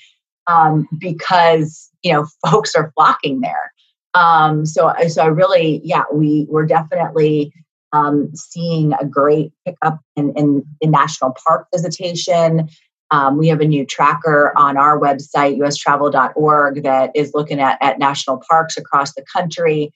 um, 0.47 0.87
because 0.97 1.89
you 2.01 2.11
know 2.11 2.25
folks 2.49 2.75
are 2.75 2.91
flocking 2.95 3.41
there. 3.41 3.73
Um, 4.13 4.65
so, 4.65 4.93
so 5.07 5.23
I 5.23 5.27
really, 5.27 5.81
yeah, 5.83 6.03
we 6.11 6.45
we're 6.49 6.65
definitely 6.65 7.53
um, 7.93 8.29
seeing 8.35 8.93
a 8.93 9.05
great 9.05 9.51
pickup 9.65 9.99
in, 10.15 10.33
in, 10.35 10.65
in 10.81 10.91
national 10.91 11.35
park 11.45 11.67
visitation. 11.73 12.69
Um, 13.11 13.37
we 13.37 13.49
have 13.49 13.59
a 13.59 13.65
new 13.65 13.85
tracker 13.85 14.53
on 14.55 14.77
our 14.77 14.97
website, 14.97 15.57
ustravel.org, 15.57 16.83
that 16.83 17.11
is 17.13 17.31
looking 17.33 17.59
at, 17.59 17.77
at 17.81 17.99
national 17.99 18.41
parks 18.49 18.77
across 18.77 19.13
the 19.13 19.25
country. 19.33 19.93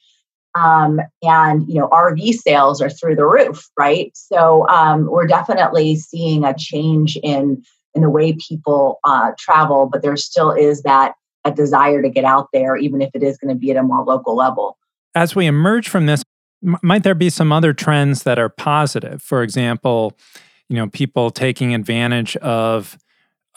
Um, 0.55 1.01
and 1.21 1.67
you 1.67 1.75
know 1.75 1.87
RV 1.89 2.33
sales 2.35 2.81
are 2.81 2.89
through 2.89 3.15
the 3.15 3.25
roof, 3.25 3.69
right? 3.77 4.11
So 4.15 4.67
um, 4.69 5.07
we're 5.09 5.27
definitely 5.27 5.97
seeing 5.97 6.45
a 6.45 6.53
change 6.57 7.17
in 7.21 7.61
in 7.93 8.01
the 8.01 8.09
way 8.09 8.37
people 8.47 8.99
uh, 9.03 9.31
travel, 9.37 9.89
but 9.91 10.01
there 10.01 10.15
still 10.17 10.51
is 10.51 10.81
that 10.83 11.13
a 11.45 11.51
desire 11.51 12.01
to 12.01 12.09
get 12.09 12.25
out 12.25 12.47
there, 12.51 12.75
even 12.75 13.01
if 13.01 13.11
it 13.13 13.23
is 13.23 13.37
going 13.37 13.53
to 13.53 13.59
be 13.59 13.71
at 13.71 13.77
a 13.77 13.83
more 13.83 14.03
local 14.03 14.35
level. 14.35 14.77
As 15.13 15.35
we 15.35 15.45
emerge 15.45 15.87
from 15.87 16.07
this, 16.07 16.23
m- 16.65 16.77
might 16.81 17.03
there 17.03 17.15
be 17.15 17.29
some 17.29 17.51
other 17.51 17.71
trends 17.71 18.23
that 18.23 18.39
are 18.39 18.49
positive? 18.49 19.21
For 19.21 19.43
example, 19.43 20.17
you 20.67 20.75
know, 20.75 20.87
people 20.87 21.29
taking 21.29 21.73
advantage 21.73 22.35
of 22.37 22.97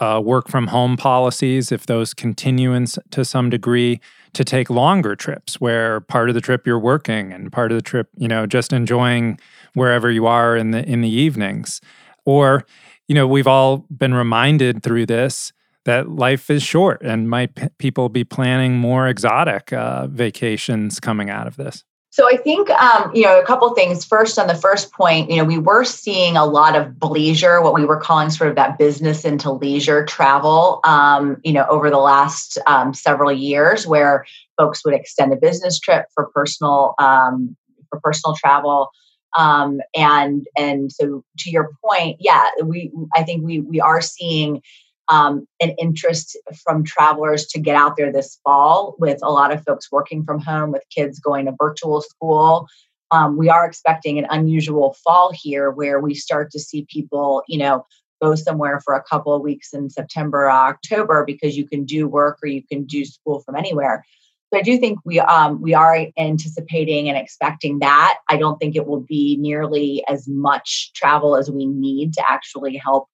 uh, 0.00 0.20
work 0.22 0.48
from 0.48 0.68
home 0.68 0.96
policies, 0.96 1.72
if 1.72 1.86
those 1.86 2.14
continue 2.14 2.72
in, 2.72 2.86
to 3.10 3.24
some 3.24 3.50
degree, 3.50 4.00
to 4.35 4.44
take 4.44 4.70
longer 4.70 5.16
trips 5.16 5.61
where 5.61 6.00
part 6.00 6.28
of 6.28 6.35
the 6.35 6.40
trip 6.40 6.66
you're 6.66 6.78
working 6.78 7.32
and 7.32 7.52
part 7.52 7.73
of 7.73 7.78
the 7.78 7.82
trip, 7.82 8.08
you 8.16 8.28
know, 8.28 8.47
just 8.47 8.73
enjoying 8.73 9.38
wherever 9.75 10.11
you 10.11 10.26
are 10.26 10.56
in 10.56 10.70
the 10.70 10.85
in 10.88 11.00
the 11.00 11.08
evenings. 11.08 11.80
Or, 12.25 12.64
you 13.06 13.14
know, 13.14 13.26
we've 13.26 13.47
all 13.47 13.87
been 13.90 14.14
reminded 14.14 14.82
through 14.82 15.06
this 15.06 15.52
that 15.85 16.08
life 16.08 16.50
is 16.50 16.62
short 16.62 17.00
and 17.02 17.30
might 17.30 17.54
p- 17.54 17.68
people 17.78 18.11
be 18.11 18.23
planning 18.23 18.76
more 18.76 19.08
exotic 19.08 19.73
uh, 19.73 20.06
vacations 20.06 21.00
coming 21.00 21.30
out 21.30 21.47
of 21.47 21.56
this? 21.56 21.85
So 22.18 22.26
I 22.28 22.37
think 22.37 22.68
um, 22.70 23.12
you 23.14 23.22
know 23.22 23.38
a 23.38 23.44
couple 23.44 23.72
things. 23.75 24.04
First, 24.04 24.40
on 24.40 24.48
the 24.48 24.54
first 24.56 24.90
point, 24.90 25.30
you 25.30 25.37
know, 25.37 25.44
we 25.44 25.56
were 25.56 25.84
seeing 25.84 26.37
a 26.37 26.44
lot 26.44 26.75
of 26.75 26.92
leisure, 27.00 27.62
what 27.62 27.75
we 27.75 27.84
were 27.84 27.96
calling 27.96 28.28
sort 28.30 28.50
of 28.50 28.56
that 28.56 28.76
business 28.76 29.25
into 29.25 29.52
leisure 29.52 30.04
travel. 30.04 30.80
Um, 30.82 31.37
you 31.44 31.52
know, 31.52 31.64
over 31.70 31.90
the 31.90 31.98
last 31.98 32.58
um, 32.66 32.92
several 32.92 33.30
years, 33.30 33.87
where 33.87 34.26
folks 34.56 34.84
would 34.84 34.94
extend 34.94 35.32
a 35.32 35.37
business 35.37 35.78
trip 35.78 36.06
for 36.12 36.26
personal 36.34 36.94
um, 36.98 37.56
for 37.88 38.00
personal 38.00 38.34
travel. 38.34 38.90
Um, 39.37 39.78
and 39.94 40.44
and 40.56 40.90
so 40.90 41.22
to 41.38 41.50
your 41.50 41.70
point, 41.84 42.16
yeah, 42.18 42.50
we 42.64 42.90
I 43.14 43.22
think 43.22 43.44
we 43.44 43.60
we 43.60 43.80
are 43.80 44.00
seeing 44.00 44.60
um, 45.08 45.46
an 45.60 45.70
interest 45.78 46.36
from 46.62 46.84
travelers 46.84 47.46
to 47.46 47.58
get 47.58 47.76
out 47.76 47.96
there 47.96 48.12
this 48.12 48.38
fall 48.44 48.94
with 48.98 49.18
a 49.22 49.30
lot 49.30 49.52
of 49.52 49.64
folks 49.64 49.90
working 49.90 50.24
from 50.24 50.40
home 50.40 50.70
with 50.70 50.82
kids 50.94 51.18
going 51.18 51.46
to 51.46 51.54
virtual 51.58 52.02
school. 52.02 52.68
Um, 53.10 53.38
we 53.38 53.48
are 53.48 53.64
expecting 53.64 54.18
an 54.18 54.26
unusual 54.28 54.94
fall 55.02 55.32
here 55.32 55.70
where 55.70 55.98
we 56.00 56.14
start 56.14 56.50
to 56.50 56.58
see 56.58 56.86
people 56.90 57.42
you 57.48 57.58
know 57.58 57.86
go 58.20 58.34
somewhere 58.34 58.80
for 58.84 58.94
a 58.94 59.02
couple 59.02 59.32
of 59.32 59.42
weeks 59.42 59.72
in 59.72 59.88
september 59.88 60.44
or 60.44 60.50
october 60.50 61.24
because 61.24 61.56
you 61.56 61.66
can 61.66 61.84
do 61.84 62.08
work 62.08 62.38
or 62.42 62.48
you 62.48 62.62
can 62.70 62.84
do 62.84 63.04
school 63.04 63.40
from 63.40 63.56
anywhere. 63.56 64.04
So 64.52 64.58
i 64.58 64.62
do 64.62 64.78
think 64.78 64.98
we 65.04 65.20
um, 65.20 65.62
we 65.62 65.72
are 65.72 66.06
anticipating 66.18 67.08
and 67.08 67.16
expecting 67.16 67.78
that. 67.78 68.18
I 68.28 68.36
don't 68.36 68.58
think 68.58 68.76
it 68.76 68.86
will 68.86 69.00
be 69.00 69.36
nearly 69.40 70.04
as 70.08 70.28
much 70.28 70.92
travel 70.94 71.36
as 71.36 71.50
we 71.50 71.64
need 71.64 72.12
to 72.14 72.30
actually 72.30 72.76
help 72.76 73.08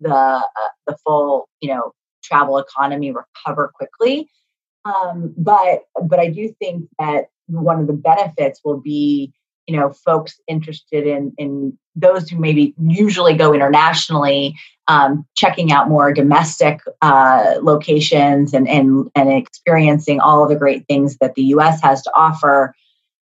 the 0.00 0.14
uh, 0.14 0.42
the 0.86 0.96
full 1.04 1.48
you 1.60 1.68
know 1.68 1.92
travel 2.22 2.58
economy 2.58 3.12
recover 3.12 3.72
quickly. 3.74 4.28
Um, 4.84 5.34
but 5.36 5.82
but 6.02 6.18
I 6.18 6.28
do 6.28 6.54
think 6.58 6.88
that 6.98 7.26
one 7.46 7.80
of 7.80 7.86
the 7.86 7.92
benefits 7.92 8.60
will 8.64 8.80
be 8.80 9.32
you 9.66 9.76
know 9.76 9.92
folks 9.92 10.40
interested 10.48 11.06
in 11.06 11.32
in 11.38 11.78
those 11.94 12.28
who 12.28 12.38
maybe 12.38 12.74
usually 12.80 13.34
go 13.34 13.52
internationally 13.52 14.56
um, 14.88 15.24
checking 15.36 15.70
out 15.70 15.88
more 15.88 16.12
domestic 16.12 16.80
uh, 17.02 17.54
locations 17.62 18.54
and, 18.54 18.68
and 18.68 19.08
and 19.14 19.30
experiencing 19.30 20.20
all 20.20 20.48
the 20.48 20.56
great 20.56 20.86
things 20.88 21.16
that 21.18 21.34
the 21.34 21.42
us 21.42 21.80
has 21.82 22.02
to 22.02 22.10
offer 22.14 22.74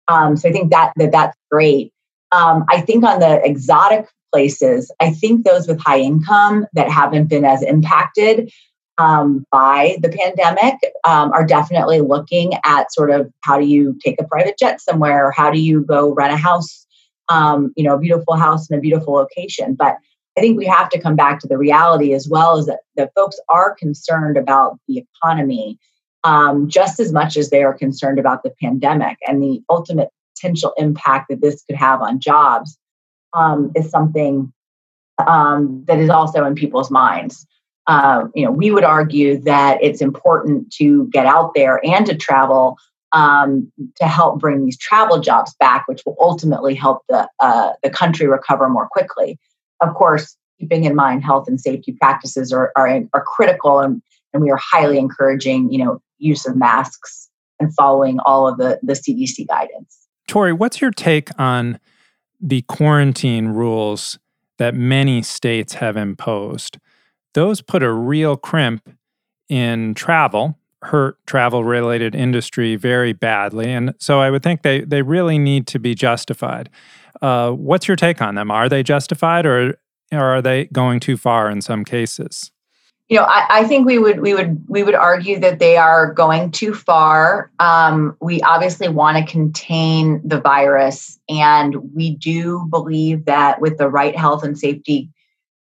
um, 0.07 0.37
so 0.37 0.49
i 0.49 0.51
think 0.51 0.71
that, 0.71 0.93
that 0.95 1.11
that's 1.11 1.37
great 1.51 1.93
um, 2.31 2.65
i 2.69 2.81
think 2.81 3.03
on 3.03 3.19
the 3.19 3.43
exotic 3.45 4.07
places. 4.31 4.91
I 4.99 5.11
think 5.11 5.45
those 5.45 5.67
with 5.67 5.79
high 5.79 5.99
income 5.99 6.65
that 6.73 6.89
haven't 6.89 7.27
been 7.27 7.45
as 7.45 7.61
impacted 7.63 8.51
um, 8.97 9.45
by 9.51 9.97
the 10.01 10.09
pandemic 10.09 10.75
um, 11.03 11.31
are 11.31 11.45
definitely 11.45 12.01
looking 12.01 12.53
at 12.63 12.93
sort 12.93 13.11
of 13.11 13.31
how 13.41 13.59
do 13.59 13.65
you 13.65 13.97
take 14.03 14.21
a 14.21 14.25
private 14.25 14.57
jet 14.57 14.81
somewhere? 14.81 15.31
How 15.31 15.49
do 15.49 15.59
you 15.59 15.81
go 15.81 16.13
rent 16.13 16.33
a 16.33 16.37
house, 16.37 16.85
um, 17.29 17.73
you 17.75 17.83
know, 17.83 17.95
a 17.95 17.99
beautiful 17.99 18.35
house 18.35 18.69
in 18.69 18.77
a 18.77 18.81
beautiful 18.81 19.13
location? 19.13 19.75
But 19.75 19.95
I 20.37 20.41
think 20.41 20.57
we 20.57 20.65
have 20.65 20.89
to 20.89 21.01
come 21.01 21.15
back 21.15 21.39
to 21.39 21.47
the 21.47 21.57
reality 21.57 22.13
as 22.13 22.27
well 22.29 22.57
is 22.57 22.65
that, 22.67 22.79
that 22.95 23.11
folks 23.15 23.39
are 23.49 23.75
concerned 23.75 24.37
about 24.37 24.79
the 24.87 25.03
economy 25.23 25.77
um, 26.23 26.69
just 26.69 26.99
as 26.99 27.11
much 27.11 27.35
as 27.35 27.49
they 27.49 27.63
are 27.63 27.73
concerned 27.73 28.19
about 28.19 28.43
the 28.43 28.53
pandemic 28.61 29.17
and 29.27 29.41
the 29.41 29.61
ultimate 29.69 30.09
potential 30.35 30.73
impact 30.77 31.29
that 31.29 31.41
this 31.41 31.63
could 31.63 31.75
have 31.75 32.01
on 32.01 32.19
jobs 32.19 32.77
um, 33.33 33.71
is 33.75 33.89
something 33.89 34.51
um, 35.27 35.83
that 35.87 35.99
is 35.99 36.09
also 36.09 36.45
in 36.45 36.55
people's 36.55 36.91
minds. 36.91 37.45
Um, 37.87 38.31
you 38.35 38.45
know, 38.45 38.51
we 38.51 38.71
would 38.71 38.83
argue 38.83 39.39
that 39.41 39.79
it's 39.81 40.01
important 40.01 40.71
to 40.73 41.07
get 41.07 41.25
out 41.25 41.53
there 41.55 41.79
and 41.85 42.05
to 42.05 42.15
travel 42.15 42.77
um, 43.13 43.71
to 43.97 44.07
help 44.07 44.39
bring 44.39 44.63
these 44.63 44.77
travel 44.77 45.19
jobs 45.19 45.53
back, 45.59 45.87
which 45.87 46.01
will 46.05 46.15
ultimately 46.19 46.75
help 46.75 47.01
the 47.09 47.27
uh, 47.39 47.73
the 47.83 47.89
country 47.89 48.27
recover 48.27 48.69
more 48.69 48.87
quickly. 48.89 49.37
Of 49.81 49.93
course, 49.95 50.37
keeping 50.59 50.85
in 50.85 50.95
mind 50.95 51.23
health 51.23 51.47
and 51.47 51.59
safety 51.59 51.91
practices 51.93 52.53
are 52.53 52.71
are, 52.75 53.01
are 53.13 53.23
critical, 53.23 53.79
and, 53.79 54.01
and 54.33 54.43
we 54.43 54.51
are 54.51 54.59
highly 54.61 54.97
encouraging, 54.97 55.71
you 55.71 55.83
know, 55.83 56.01
use 56.19 56.45
of 56.45 56.55
masks 56.55 57.29
and 57.59 57.73
following 57.73 58.19
all 58.25 58.47
of 58.47 58.57
the 58.57 58.79
the 58.83 58.93
CDC 58.93 59.47
guidance. 59.47 60.07
Tori, 60.27 60.53
what's 60.53 60.79
your 60.79 60.91
take 60.91 61.29
on 61.37 61.79
the 62.41 62.63
quarantine 62.63 63.49
rules 63.49 64.19
that 64.57 64.75
many 64.75 65.21
states 65.21 65.75
have 65.75 65.95
imposed? 65.95 66.79
Those 67.33 67.61
put 67.61 67.83
a 67.83 67.91
real 67.91 68.35
crimp 68.35 68.89
in 69.47 69.93
travel 69.93 70.57
hurt 70.83 71.17
travel 71.27 71.63
related 71.63 72.15
industry 72.15 72.75
very 72.75 73.13
badly. 73.13 73.71
And 73.71 73.93
so 73.99 74.19
I 74.19 74.31
would 74.31 74.41
think 74.41 74.63
they, 74.63 74.81
they 74.81 75.01
really 75.01 75.37
need 75.37 75.67
to 75.67 75.79
be 75.79 75.93
justified. 75.93 76.69
Uh, 77.21 77.51
what's 77.51 77.87
your 77.87 77.97
take 77.97 78.21
on 78.21 78.35
them? 78.35 78.49
Are 78.49 78.67
they 78.67 78.81
justified 78.81 79.45
or, 79.45 79.77
or 80.11 80.23
are 80.23 80.41
they 80.41 80.65
going 80.65 80.99
too 80.99 81.17
far 81.17 81.49
in 81.49 81.61
some 81.61 81.85
cases? 81.85 82.51
You 83.11 83.17
know, 83.17 83.25
I, 83.25 83.45
I 83.49 83.63
think 83.65 83.85
we 83.85 83.99
would 83.99 84.21
we 84.21 84.33
would 84.33 84.63
we 84.69 84.83
would 84.83 84.95
argue 84.95 85.37
that 85.39 85.59
they 85.59 85.75
are 85.75 86.13
going 86.13 86.49
too 86.49 86.73
far. 86.73 87.51
Um, 87.59 88.15
we 88.21 88.39
obviously 88.39 88.87
want 88.87 89.17
to 89.17 89.29
contain 89.29 90.21
the 90.25 90.39
virus, 90.39 91.19
and 91.27 91.75
we 91.93 92.15
do 92.15 92.65
believe 92.69 93.25
that 93.25 93.59
with 93.59 93.77
the 93.77 93.89
right 93.89 94.15
health 94.15 94.45
and 94.45 94.57
safety 94.57 95.09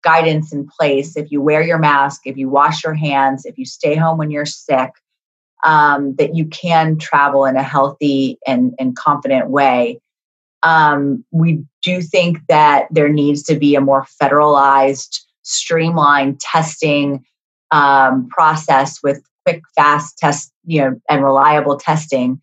guidance 0.03 0.51
in 0.51 0.67
place, 0.67 1.15
if 1.15 1.31
you 1.31 1.39
wear 1.39 1.61
your 1.61 1.77
mask, 1.77 2.21
if 2.25 2.35
you 2.35 2.49
wash 2.49 2.83
your 2.83 2.95
hands, 2.95 3.45
if 3.45 3.59
you 3.59 3.65
stay 3.65 3.93
home 3.93 4.17
when 4.17 4.31
you're 4.31 4.47
sick, 4.47 4.89
um, 5.63 6.15
that 6.15 6.35
you 6.35 6.47
can 6.47 6.97
travel 6.97 7.45
in 7.45 7.57
a 7.57 7.63
healthy 7.63 8.39
and, 8.47 8.73
and 8.79 8.95
confident 8.95 9.51
way. 9.51 9.99
Um, 10.63 11.23
we 11.29 11.63
do 11.83 12.01
think 12.01 12.39
that 12.49 12.87
there 12.89 13.09
needs 13.09 13.43
to 13.43 13.55
be 13.55 13.75
a 13.75 13.81
more 13.81 14.07
federalized, 14.19 15.19
streamlined 15.43 16.39
testing 16.39 17.23
um, 17.71 18.27
process 18.29 18.99
with 19.03 19.21
quick, 19.45 19.61
fast 19.75 20.17
test, 20.17 20.51
you 20.65 20.81
know, 20.81 20.99
and 21.09 21.23
reliable 21.23 21.77
testing. 21.77 22.41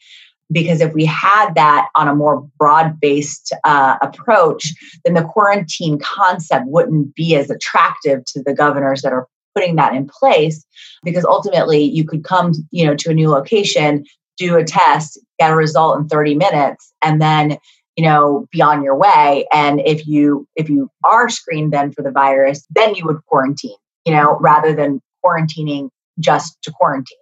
Because 0.51 0.81
if 0.81 0.93
we 0.93 1.07
had 1.07 1.55
that 1.55 1.89
on 1.95 2.09
a 2.09 2.15
more 2.15 2.47
broad-based 2.59 3.55
uh, 3.65 3.97
approach, 4.03 4.75
then 5.05 5.15
the 5.15 5.25
quarantine 5.25 5.99
concept 5.99 6.67
wouldn't 6.67 7.15
be 7.15 7.35
as 7.37 7.49
attractive 7.49 8.25
to 8.27 8.43
the 8.43 8.53
governors 8.53 9.03
that 9.03 9.13
are 9.13 9.29
putting 9.55 9.77
that 9.77 9.95
in 9.95 10.07
place 10.07 10.65
because 11.05 11.25
ultimately 11.25 11.83
you 11.83 12.05
could 12.05 12.25
come 12.25 12.53
you 12.71 12.85
know 12.85 12.95
to 12.95 13.11
a 13.11 13.15
new 13.15 13.29
location 13.29 14.05
do 14.39 14.57
a 14.57 14.65
test 14.65 15.19
get 15.39 15.51
a 15.51 15.57
result 15.57 15.99
in 15.99 16.09
30 16.09 16.35
minutes 16.35 16.93
and 17.03 17.21
then 17.21 17.59
you 17.97 18.05
know 18.05 18.47
be 18.51 18.63
on 18.63 18.83
your 18.83 18.97
way 18.97 19.47
and 19.53 19.81
if 19.85 20.07
you 20.07 20.47
if 20.57 20.69
you 20.69 20.91
are 21.05 21.29
screened 21.29 21.73
then 21.73 21.93
for 21.93 22.03
the 22.03 22.11
virus 22.11 22.67
then 22.71 22.95
you 22.95 23.05
would 23.05 23.23
quarantine 23.27 23.77
you 24.07 24.13
know 24.13 24.39
rather 24.41 24.75
than 24.75 25.01
quarantining 25.25 25.89
just 26.19 26.57
to 26.63 26.71
quarantine 26.73 27.19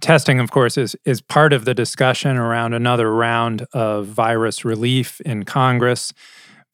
testing 0.00 0.40
of 0.40 0.50
course 0.50 0.76
is 0.76 0.96
is 1.04 1.20
part 1.20 1.52
of 1.52 1.64
the 1.64 1.74
discussion 1.74 2.36
around 2.36 2.74
another 2.74 3.14
round 3.14 3.66
of 3.72 4.06
virus 4.06 4.64
relief 4.64 5.20
in 5.22 5.44
congress 5.44 6.12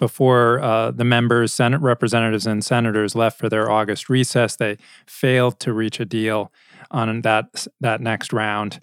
before 0.00 0.60
uh, 0.60 0.90
the 0.90 1.04
members, 1.04 1.52
Senate 1.52 1.80
representatives, 1.80 2.46
and 2.46 2.64
senators 2.64 3.14
left 3.14 3.38
for 3.38 3.48
their 3.48 3.70
August 3.70 4.08
recess. 4.08 4.56
They 4.56 4.78
failed 5.06 5.60
to 5.60 5.72
reach 5.72 6.00
a 6.00 6.04
deal 6.04 6.50
on 6.90 7.20
that 7.20 7.66
that 7.80 8.00
next 8.00 8.32
round. 8.32 8.80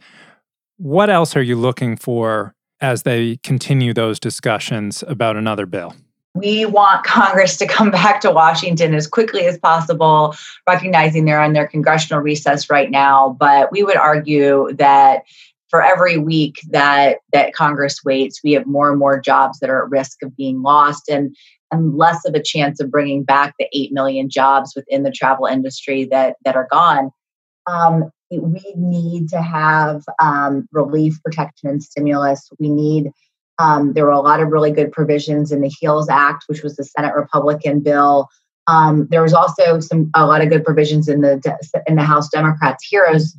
What 0.77 1.09
else 1.09 1.35
are 1.35 1.41
you 1.41 1.57
looking 1.57 1.97
for 1.97 2.53
as 2.79 3.01
they 3.01 3.37
continue 3.37 3.93
those 3.93 4.19
discussions 4.19 5.03
about 5.07 5.35
another 5.35 5.65
bill? 5.65 5.95
We 6.37 6.65
want 6.65 7.05
Congress 7.05 7.57
to 7.57 7.67
come 7.67 7.91
back 8.01 8.21
to 8.21 8.31
Washington 8.31 8.93
as 8.93 9.07
quickly 9.07 9.45
as 9.45 9.57
possible, 9.57 10.35
recognizing 10.67 11.25
they're 11.25 11.41
on 11.41 11.53
their 11.53 11.67
congressional 11.67 12.21
recess 12.21 12.69
right 12.69 12.91
now. 12.91 13.35
But 13.39 13.71
we 13.71 13.83
would 13.83 13.97
argue 13.97 14.71
that 14.73 15.23
for 15.69 15.83
every 15.83 16.17
week 16.17 16.61
that 16.69 17.17
that 17.33 17.53
Congress 17.53 18.03
waits, 18.05 18.41
we 18.43 18.53
have 18.53 18.65
more 18.65 18.89
and 18.89 18.99
more 18.99 19.19
jobs 19.19 19.59
that 19.59 19.69
are 19.69 19.83
at 19.83 19.89
risk 19.89 20.23
of 20.23 20.35
being 20.35 20.61
lost 20.61 21.09
and 21.09 21.35
and 21.71 21.97
less 21.97 22.23
of 22.25 22.33
a 22.33 22.41
chance 22.41 22.79
of 22.79 22.89
bringing 22.89 23.23
back 23.23 23.53
the 23.59 23.67
8 23.73 23.91
million 23.91 24.29
jobs 24.29 24.71
within 24.73 25.03
the 25.03 25.11
travel 25.11 25.45
industry 25.45 26.05
that 26.05 26.37
that 26.45 26.55
are 26.55 26.67
gone. 26.71 27.11
Um, 27.65 28.09
we 28.31 28.73
need 28.75 29.29
to 29.29 29.41
have 29.41 30.03
um, 30.21 30.67
relief, 30.71 31.21
protection, 31.23 31.69
and 31.69 31.83
stimulus. 31.83 32.49
We 32.59 32.69
need. 32.69 33.11
Um, 33.59 33.93
there 33.93 34.05
were 34.05 34.11
a 34.11 34.19
lot 34.19 34.39
of 34.39 34.49
really 34.49 34.71
good 34.71 34.91
provisions 34.91 35.51
in 35.51 35.61
the 35.61 35.73
HEALS 35.79 36.09
Act, 36.09 36.45
which 36.47 36.63
was 36.63 36.75
the 36.75 36.83
Senate 36.83 37.15
Republican 37.15 37.79
bill. 37.79 38.29
Um, 38.67 39.07
there 39.09 39.21
was 39.21 39.33
also 39.33 39.79
some 39.79 40.11
a 40.13 40.25
lot 40.25 40.41
of 40.41 40.49
good 40.49 40.63
provisions 40.63 41.07
in 41.07 41.21
the 41.21 41.57
in 41.87 41.95
the 41.95 42.03
House 42.03 42.29
Democrats' 42.29 42.85
HEROES. 42.89 43.35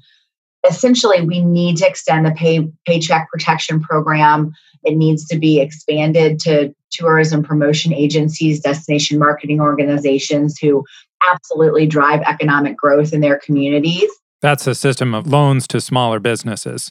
Essentially 0.68 1.24
we 1.24 1.40
need 1.40 1.76
to 1.76 1.86
extend 1.86 2.26
the 2.26 2.32
pay, 2.32 2.68
paycheck 2.86 3.28
protection 3.30 3.80
program. 3.80 4.52
It 4.84 4.96
needs 4.96 5.26
to 5.28 5.38
be 5.38 5.60
expanded 5.60 6.38
to 6.40 6.74
tourism 6.90 7.42
promotion 7.42 7.92
agencies 7.92 8.60
destination 8.60 9.18
marketing 9.18 9.60
organizations 9.60 10.58
who 10.58 10.84
absolutely 11.30 11.86
drive 11.86 12.22
economic 12.22 12.76
growth 12.76 13.12
in 13.12 13.20
their 13.20 13.38
communities. 13.38 14.10
That's 14.40 14.66
a 14.66 14.74
system 14.74 15.14
of 15.14 15.26
loans 15.26 15.68
to 15.68 15.80
smaller 15.80 16.20
businesses 16.20 16.90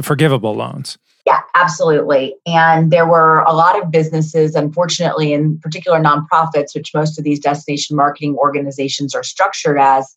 forgivable 0.00 0.54
loans 0.54 0.98
yeah, 1.26 1.40
absolutely. 1.54 2.36
And 2.46 2.90
there 2.90 3.06
were 3.06 3.40
a 3.40 3.54
lot 3.54 3.80
of 3.80 3.90
businesses, 3.90 4.54
unfortunately, 4.54 5.32
in 5.32 5.58
particular 5.58 5.98
nonprofits, 5.98 6.74
which 6.74 6.92
most 6.92 7.18
of 7.18 7.24
these 7.24 7.40
destination 7.40 7.96
marketing 7.96 8.36
organizations 8.36 9.14
are 9.14 9.22
structured 9.22 9.78
as, 9.78 10.14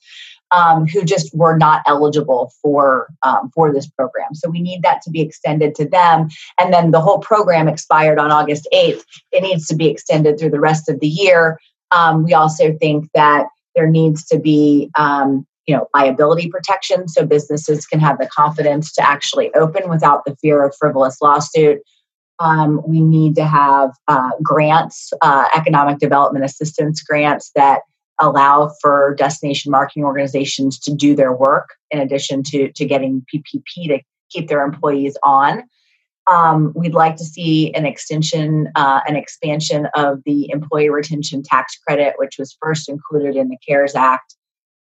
um, 0.51 0.85
who 0.85 1.03
just 1.03 1.33
were 1.33 1.57
not 1.57 1.81
eligible 1.87 2.51
for 2.61 3.07
um, 3.23 3.49
for 3.53 3.71
this 3.73 3.87
program. 3.87 4.33
So 4.33 4.49
we 4.49 4.61
need 4.61 4.81
that 4.83 5.01
to 5.03 5.09
be 5.09 5.21
extended 5.21 5.75
to 5.75 5.87
them. 5.87 6.27
And 6.59 6.73
then 6.73 6.91
the 6.91 7.01
whole 7.01 7.19
program 7.19 7.69
expired 7.69 8.19
on 8.19 8.31
August 8.31 8.67
8th. 8.73 9.03
It 9.31 9.43
needs 9.43 9.67
to 9.67 9.75
be 9.75 9.87
extended 9.87 10.37
through 10.37 10.51
the 10.51 10.59
rest 10.59 10.89
of 10.89 10.99
the 10.99 11.07
year. 11.07 11.59
Um, 11.91 12.23
we 12.23 12.33
also 12.33 12.73
think 12.77 13.09
that 13.13 13.47
there 13.75 13.87
needs 13.87 14.25
to 14.25 14.39
be 14.39 14.89
um, 14.97 15.45
you 15.67 15.75
know 15.75 15.87
liability 15.93 16.49
protection 16.49 17.07
so 17.07 17.25
businesses 17.25 17.85
can 17.85 17.99
have 17.99 18.17
the 18.17 18.27
confidence 18.27 18.91
to 18.93 19.07
actually 19.07 19.53
open 19.53 19.89
without 19.89 20.23
the 20.25 20.35
fear 20.37 20.63
of 20.65 20.75
frivolous 20.79 21.21
lawsuit. 21.21 21.79
Um, 22.39 22.81
we 22.87 23.01
need 23.01 23.35
to 23.35 23.45
have 23.45 23.91
uh, 24.07 24.31
grants, 24.43 25.11
uh, 25.21 25.47
economic 25.55 25.99
development 25.99 26.45
assistance 26.45 27.01
grants 27.01 27.51
that 27.55 27.81
allow 28.19 28.71
for 28.81 29.15
destination 29.17 29.71
marketing 29.71 30.03
organizations 30.03 30.79
to 30.79 30.93
do 30.93 31.15
their 31.15 31.33
work 31.33 31.69
in 31.91 31.99
addition 31.99 32.43
to, 32.43 32.71
to 32.71 32.85
getting 32.85 33.25
PPP 33.33 33.87
to 33.87 33.99
keep 34.29 34.47
their 34.47 34.63
employees 34.63 35.17
on. 35.23 35.63
Um, 36.27 36.73
we'd 36.75 36.93
like 36.93 37.15
to 37.17 37.23
see 37.23 37.73
an 37.73 37.85
extension, 37.85 38.69
uh, 38.75 38.99
an 39.07 39.15
expansion 39.15 39.87
of 39.95 40.21
the 40.25 40.49
employee 40.51 40.89
retention 40.89 41.41
tax 41.41 41.77
credit, 41.87 42.15
which 42.17 42.35
was 42.37 42.57
first 42.61 42.89
included 42.89 43.35
in 43.35 43.47
the 43.47 43.57
CARES 43.65 43.95
Act. 43.95 44.35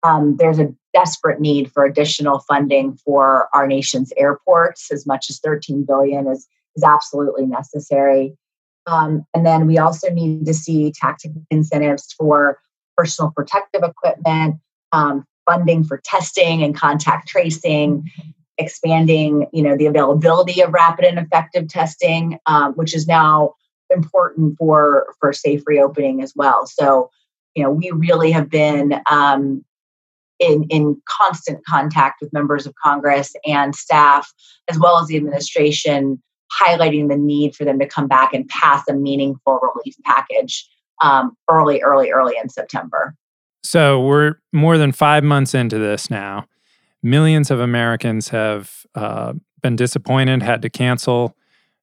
Um, 0.02 0.36
there's 0.38 0.58
a 0.58 0.72
desperate 0.92 1.40
need 1.40 1.70
for 1.72 1.84
additional 1.84 2.40
funding 2.40 2.96
for 3.04 3.48
our 3.52 3.66
nation's 3.66 4.12
airports. 4.16 4.90
As 4.90 5.06
much 5.06 5.26
as 5.30 5.40
13 5.40 5.84
billion 5.84 6.26
is 6.26 6.46
is 6.76 6.84
absolutely 6.84 7.46
necessary. 7.46 8.36
Um, 8.86 9.26
and 9.34 9.44
then 9.44 9.66
we 9.66 9.78
also 9.78 10.10
need 10.10 10.46
to 10.46 10.54
see 10.54 10.92
tactical 10.92 11.42
incentives 11.50 12.12
for 12.16 12.58
personal 12.96 13.30
protective 13.30 13.82
equipment, 13.82 14.56
um, 14.92 15.24
funding 15.48 15.84
for 15.84 16.00
testing 16.04 16.62
and 16.62 16.74
contact 16.74 17.28
tracing, 17.28 18.10
expanding, 18.56 19.46
you 19.52 19.62
know, 19.62 19.76
the 19.76 19.86
availability 19.86 20.60
of 20.60 20.72
rapid 20.72 21.04
and 21.04 21.18
effective 21.18 21.68
testing, 21.68 22.38
um, 22.46 22.72
which 22.74 22.94
is 22.94 23.06
now 23.06 23.54
important 23.90 24.56
for 24.58 25.06
for 25.20 25.32
safe 25.32 25.62
reopening 25.66 26.22
as 26.22 26.32
well. 26.34 26.66
So, 26.66 27.10
you 27.54 27.62
know, 27.62 27.70
we 27.70 27.90
really 27.90 28.30
have 28.30 28.50
been 28.50 29.00
um, 29.10 29.64
in 30.38 30.64
in 30.70 31.00
constant 31.08 31.64
contact 31.66 32.20
with 32.20 32.32
members 32.32 32.66
of 32.66 32.74
Congress 32.82 33.34
and 33.46 33.74
staff, 33.74 34.32
as 34.68 34.78
well 34.78 34.98
as 34.98 35.08
the 35.08 35.16
administration, 35.16 36.22
highlighting 36.60 37.08
the 37.08 37.16
need 37.16 37.54
for 37.54 37.64
them 37.64 37.78
to 37.78 37.86
come 37.86 38.08
back 38.08 38.32
and 38.32 38.48
pass 38.48 38.86
a 38.88 38.94
meaningful 38.94 39.58
relief 39.74 39.94
package 40.04 40.68
um, 41.02 41.36
early, 41.50 41.82
early, 41.82 42.10
early 42.10 42.34
in 42.40 42.48
September. 42.48 43.14
So 43.62 44.00
we're 44.00 44.36
more 44.52 44.78
than 44.78 44.92
five 44.92 45.24
months 45.24 45.54
into 45.54 45.78
this 45.78 46.10
now. 46.10 46.46
Millions 47.02 47.50
of 47.50 47.60
Americans 47.60 48.28
have 48.30 48.86
uh, 48.94 49.34
been 49.62 49.76
disappointed, 49.76 50.42
had 50.42 50.62
to 50.62 50.70
cancel 50.70 51.36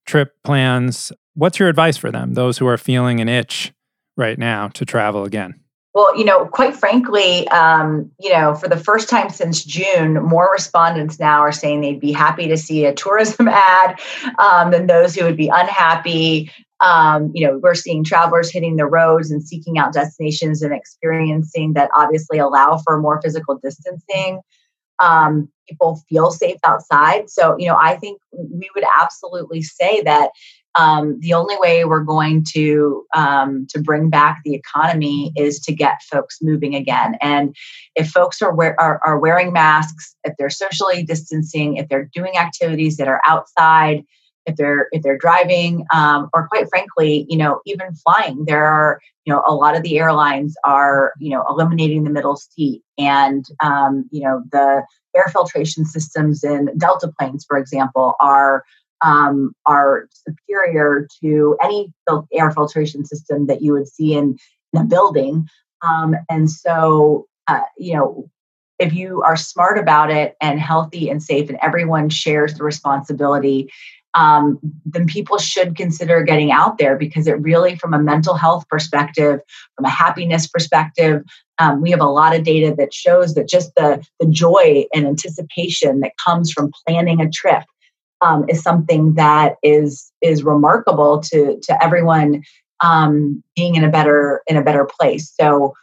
trip 0.06 0.36
plans. 0.44 1.12
What's 1.34 1.60
your 1.60 1.70
advice 1.70 1.98
for 1.98 2.12
them, 2.12 2.34
those 2.34 2.58
who 2.58 2.68
are 2.68 2.78
feeling 2.78 3.20
an 3.20 3.30
itch 3.30 3.74
right 4.18 4.38
now 4.38 4.70
to 4.70 4.86
travel 4.86 5.24
again? 5.24 5.60
Well, 5.96 6.18
you 6.18 6.26
know, 6.26 6.46
quite 6.46 6.76
frankly, 6.76 7.48
um, 7.48 8.12
you 8.20 8.30
know, 8.30 8.54
for 8.54 8.68
the 8.68 8.76
first 8.76 9.10
time 9.10 9.30
since 9.30 9.64
June, 9.64 10.16
more 10.16 10.50
respondents 10.52 11.22
now 11.22 11.40
are 11.40 11.54
saying 11.54 11.80
they'd 11.80 12.02
be 12.02 12.12
happy 12.12 12.50
to 12.50 12.58
see 12.58 12.84
a 12.84 12.94
tourism 12.94 13.48
ad 13.52 13.98
um, 14.38 14.72
than 14.72 14.88
those 14.88 15.16
who 15.16 15.24
would 15.24 15.38
be 15.38 15.48
unhappy. 15.48 16.52
Um, 16.82 17.32
you 17.34 17.48
know, 17.48 17.60
we're 17.64 17.76
seeing 17.76 18.04
travelers 18.04 18.52
hitting 18.52 18.76
the 18.76 18.86
roads 18.86 19.32
and 19.32 19.42
seeking 19.42 19.78
out 19.78 19.94
destinations 19.94 20.62
and 20.62 20.74
experiencing 20.74 21.74
that 21.76 21.90
obviously 21.96 22.40
allow 22.40 22.82
for 22.86 23.00
more 23.00 23.22
physical 23.22 23.58
distancing. 23.64 24.42
Um, 25.00 25.50
people 25.70 26.02
feel 26.10 26.30
safe 26.30 26.60
outside. 26.66 27.30
So, 27.30 27.56
you 27.58 27.68
know, 27.68 27.78
I 27.80 27.96
think 27.96 28.20
we 28.34 28.70
would 28.76 28.84
absolutely 29.02 29.62
say 29.62 30.02
that 30.02 30.32
um, 30.76 31.20
the 31.20 31.34
only 31.34 31.56
way 31.60 31.86
we're 31.86 32.04
going 32.04 32.44
to 32.54 33.06
um, 33.16 33.66
to 33.70 33.80
bring 33.80 34.10
back 34.10 34.42
the 34.44 34.54
economy 34.54 35.32
is 35.36 35.60
to 35.62 35.74
get 35.74 36.04
folks 36.04 36.40
moving 36.42 36.76
again. 36.76 37.16
And 37.22 37.56
if 37.96 38.10
folks 38.10 38.42
are, 38.42 38.54
are, 38.80 39.00
are 39.04 39.20
wearing 39.20 39.54
masks, 39.54 40.16
if 40.24 40.34
they're 40.38 40.50
socially 40.50 41.04
distancing, 41.04 41.78
if 41.78 41.88
they're 41.88 42.10
doing 42.14 42.38
activities 42.38 42.98
that 42.98 43.08
are 43.08 43.22
outside, 43.26 44.04
if 44.46 44.56
they're 44.58 44.88
if 44.92 45.02
they're 45.02 45.18
driving, 45.18 45.86
um, 45.94 46.30
or 46.34 46.48
quite 46.48 46.70
frankly, 46.70 47.26
you 47.30 47.38
know, 47.38 47.62
even 47.66 47.96
flying, 47.96 48.46
there 48.46 48.66
are 48.66 49.00
you 49.26 49.34
know 49.34 49.44
a 49.48 49.56
lot 49.56 49.76
of 49.76 49.84
the 49.84 49.98
airlines 49.98 50.56
are 50.64 51.14
you 51.20 51.32
know 51.32 51.44
eliminating 51.50 52.04
the 52.04 52.10
middle 52.10 52.36
seat, 52.36 52.84
and 52.98 53.46
um, 53.64 54.06
you 54.12 54.22
know 54.22 54.44
the 54.52 54.84
air 55.16 55.28
filtration 55.32 55.86
systems 55.86 56.44
in 56.44 56.70
Delta 56.78 57.12
planes, 57.18 57.46
for 57.48 57.58
example, 57.58 58.16
are 58.20 58.64
um, 59.06 59.54
are 59.68 60.10
superior 60.12 61.08
to 61.22 61.56
any 61.64 61.94
air 62.34 62.52
filtration 62.52 63.06
system 63.06 63.46
that 63.46 63.62
you 63.62 63.72
would 63.72 63.88
see 63.88 64.16
in, 64.16 64.38
in 64.74 64.82
a 64.82 64.84
building. 64.84 65.48
Um, 65.84 66.16
and 66.28 66.50
so, 66.50 67.28
uh, 67.48 67.62
you 67.78 67.94
know, 67.94 68.30
if 68.80 68.94
you 68.94 69.22
are 69.22 69.38
smart 69.38 69.78
about 69.78 70.10
it 70.10 70.36
and 70.42 70.60
healthy 70.60 71.10
and 71.10 71.22
safe, 71.22 71.50
and 71.50 71.60
everyone 71.62 72.10
shares 72.10 72.56
the 72.56 72.64
responsibility, 72.64 73.72
um, 74.16 74.60
then 74.86 75.06
people 75.06 75.38
should 75.38 75.76
consider 75.76 76.24
getting 76.24 76.52
out 76.52 76.78
there 76.78 76.98
because 76.98 77.28
it 77.28 77.40
really, 77.42 77.76
from 77.76 77.94
a 77.94 78.00
mental 78.00 78.34
health 78.34 78.68
perspective, 78.70 79.40
from 79.76 79.86
a 79.86 79.90
happiness 79.90 80.48
perspective, 80.48 81.22
um, 81.60 81.82
we 81.82 81.92
have 81.92 82.02
a 82.02 82.06
lot 82.06 82.36
of 82.36 82.44
data 82.44 82.74
that 82.78 82.94
shows 82.94 83.36
that 83.36 83.48
just 83.48 83.72
the, 83.76 84.04
the 84.20 84.26
joy 84.26 84.86
and 84.94 85.06
anticipation 85.06 86.00
that 86.00 86.14
comes 86.26 86.52
from 86.52 86.72
planning 86.86 87.22
a 87.22 87.30
trip 87.30 87.64
um, 88.22 88.46
is 88.50 88.62
something 88.62 89.14
that 89.16 89.56
is 89.64 90.12
is 90.22 90.44
remarkable 90.44 91.20
to 91.22 91.60
to 91.64 91.84
everyone 91.84 92.44
um, 92.84 93.44
being 93.56 93.76
in 93.76 93.84
a 93.84 93.90
better 93.90 94.42
in 94.48 94.58
a 94.58 94.64
better 94.64 94.86
place. 95.00 95.34
So 95.40 95.74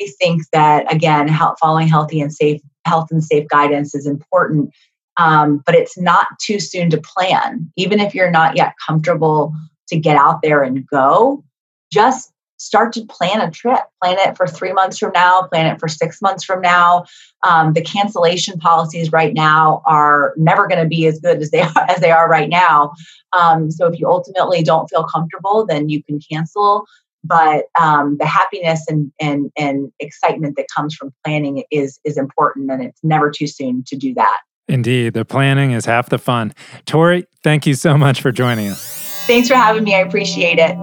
we 0.00 0.08
think 0.20 0.42
that 0.52 0.92
again, 0.92 1.28
health, 1.28 1.58
following 1.60 1.88
healthy 1.88 2.20
and 2.20 2.32
safe 2.32 2.60
health 2.86 3.08
and 3.10 3.22
safe 3.22 3.46
guidance 3.48 3.94
is 3.94 4.06
important, 4.06 4.70
um, 5.16 5.62
but 5.64 5.74
it's 5.74 5.98
not 5.98 6.26
too 6.40 6.58
soon 6.58 6.90
to 6.90 7.00
plan. 7.00 7.70
Even 7.76 8.00
if 8.00 8.14
you're 8.14 8.30
not 8.30 8.56
yet 8.56 8.74
comfortable 8.84 9.54
to 9.88 9.98
get 9.98 10.16
out 10.16 10.42
there 10.42 10.62
and 10.62 10.86
go, 10.86 11.44
just 11.92 12.31
start 12.62 12.92
to 12.92 13.04
plan 13.06 13.40
a 13.40 13.50
trip. 13.50 13.80
Plan 14.02 14.16
it 14.20 14.36
for 14.36 14.46
three 14.46 14.72
months 14.72 14.98
from 14.98 15.12
now 15.12 15.42
plan 15.42 15.66
it 15.66 15.80
for 15.80 15.88
six 15.88 16.22
months 16.22 16.44
from 16.44 16.60
now. 16.60 17.04
Um, 17.46 17.72
the 17.72 17.82
cancellation 17.82 18.58
policies 18.58 19.10
right 19.10 19.34
now 19.34 19.82
are 19.84 20.32
never 20.36 20.68
going 20.68 20.80
to 20.80 20.88
be 20.88 21.06
as 21.06 21.18
good 21.18 21.42
as 21.42 21.50
they 21.50 21.60
are 21.62 21.86
as 21.88 22.00
they 22.00 22.10
are 22.10 22.28
right 22.28 22.48
now. 22.48 22.92
Um, 23.38 23.70
so 23.70 23.86
if 23.86 23.98
you 23.98 24.08
ultimately 24.08 24.62
don't 24.62 24.88
feel 24.88 25.04
comfortable 25.04 25.66
then 25.66 25.88
you 25.88 26.02
can 26.02 26.20
cancel. 26.20 26.86
But 27.24 27.66
um, 27.80 28.16
the 28.18 28.26
happiness 28.26 28.84
and, 28.88 29.12
and, 29.20 29.52
and 29.56 29.92
excitement 30.00 30.56
that 30.56 30.66
comes 30.74 30.94
from 30.94 31.12
planning 31.24 31.62
is 31.70 32.00
is 32.04 32.16
important 32.16 32.70
and 32.70 32.82
it's 32.82 33.00
never 33.02 33.30
too 33.30 33.46
soon 33.46 33.84
to 33.88 33.96
do 33.96 34.14
that. 34.14 34.40
Indeed 34.68 35.14
the 35.14 35.24
planning 35.24 35.72
is 35.72 35.84
half 35.84 36.08
the 36.08 36.18
fun. 36.18 36.54
Tori 36.86 37.26
thank 37.42 37.66
you 37.66 37.74
so 37.74 37.98
much 37.98 38.20
for 38.20 38.30
joining 38.30 38.68
us. 38.68 39.00
Thanks 39.26 39.48
for 39.48 39.54
having 39.54 39.84
me. 39.84 39.94
I 39.94 40.00
appreciate 40.00 40.58
it 40.58 40.76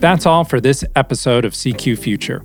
That's 0.00 0.26
all 0.26 0.44
for 0.44 0.60
this 0.60 0.84
episode 0.94 1.44
of 1.44 1.52
CQ 1.52 1.98
Future. 1.98 2.42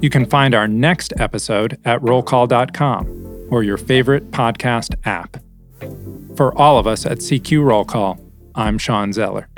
You 0.00 0.10
can 0.10 0.24
find 0.24 0.54
our 0.54 0.68
next 0.68 1.12
episode 1.18 1.78
at 1.84 2.00
rollcall.com 2.00 3.48
or 3.50 3.62
your 3.62 3.76
favorite 3.76 4.30
podcast 4.30 4.94
app. 5.04 5.36
For 6.36 6.56
all 6.58 6.78
of 6.78 6.86
us 6.86 7.06
at 7.06 7.18
CQ 7.18 7.64
Roll 7.64 7.84
Call, 7.84 8.18
I'm 8.54 8.78
Shawn 8.78 9.12
Zeller. 9.12 9.48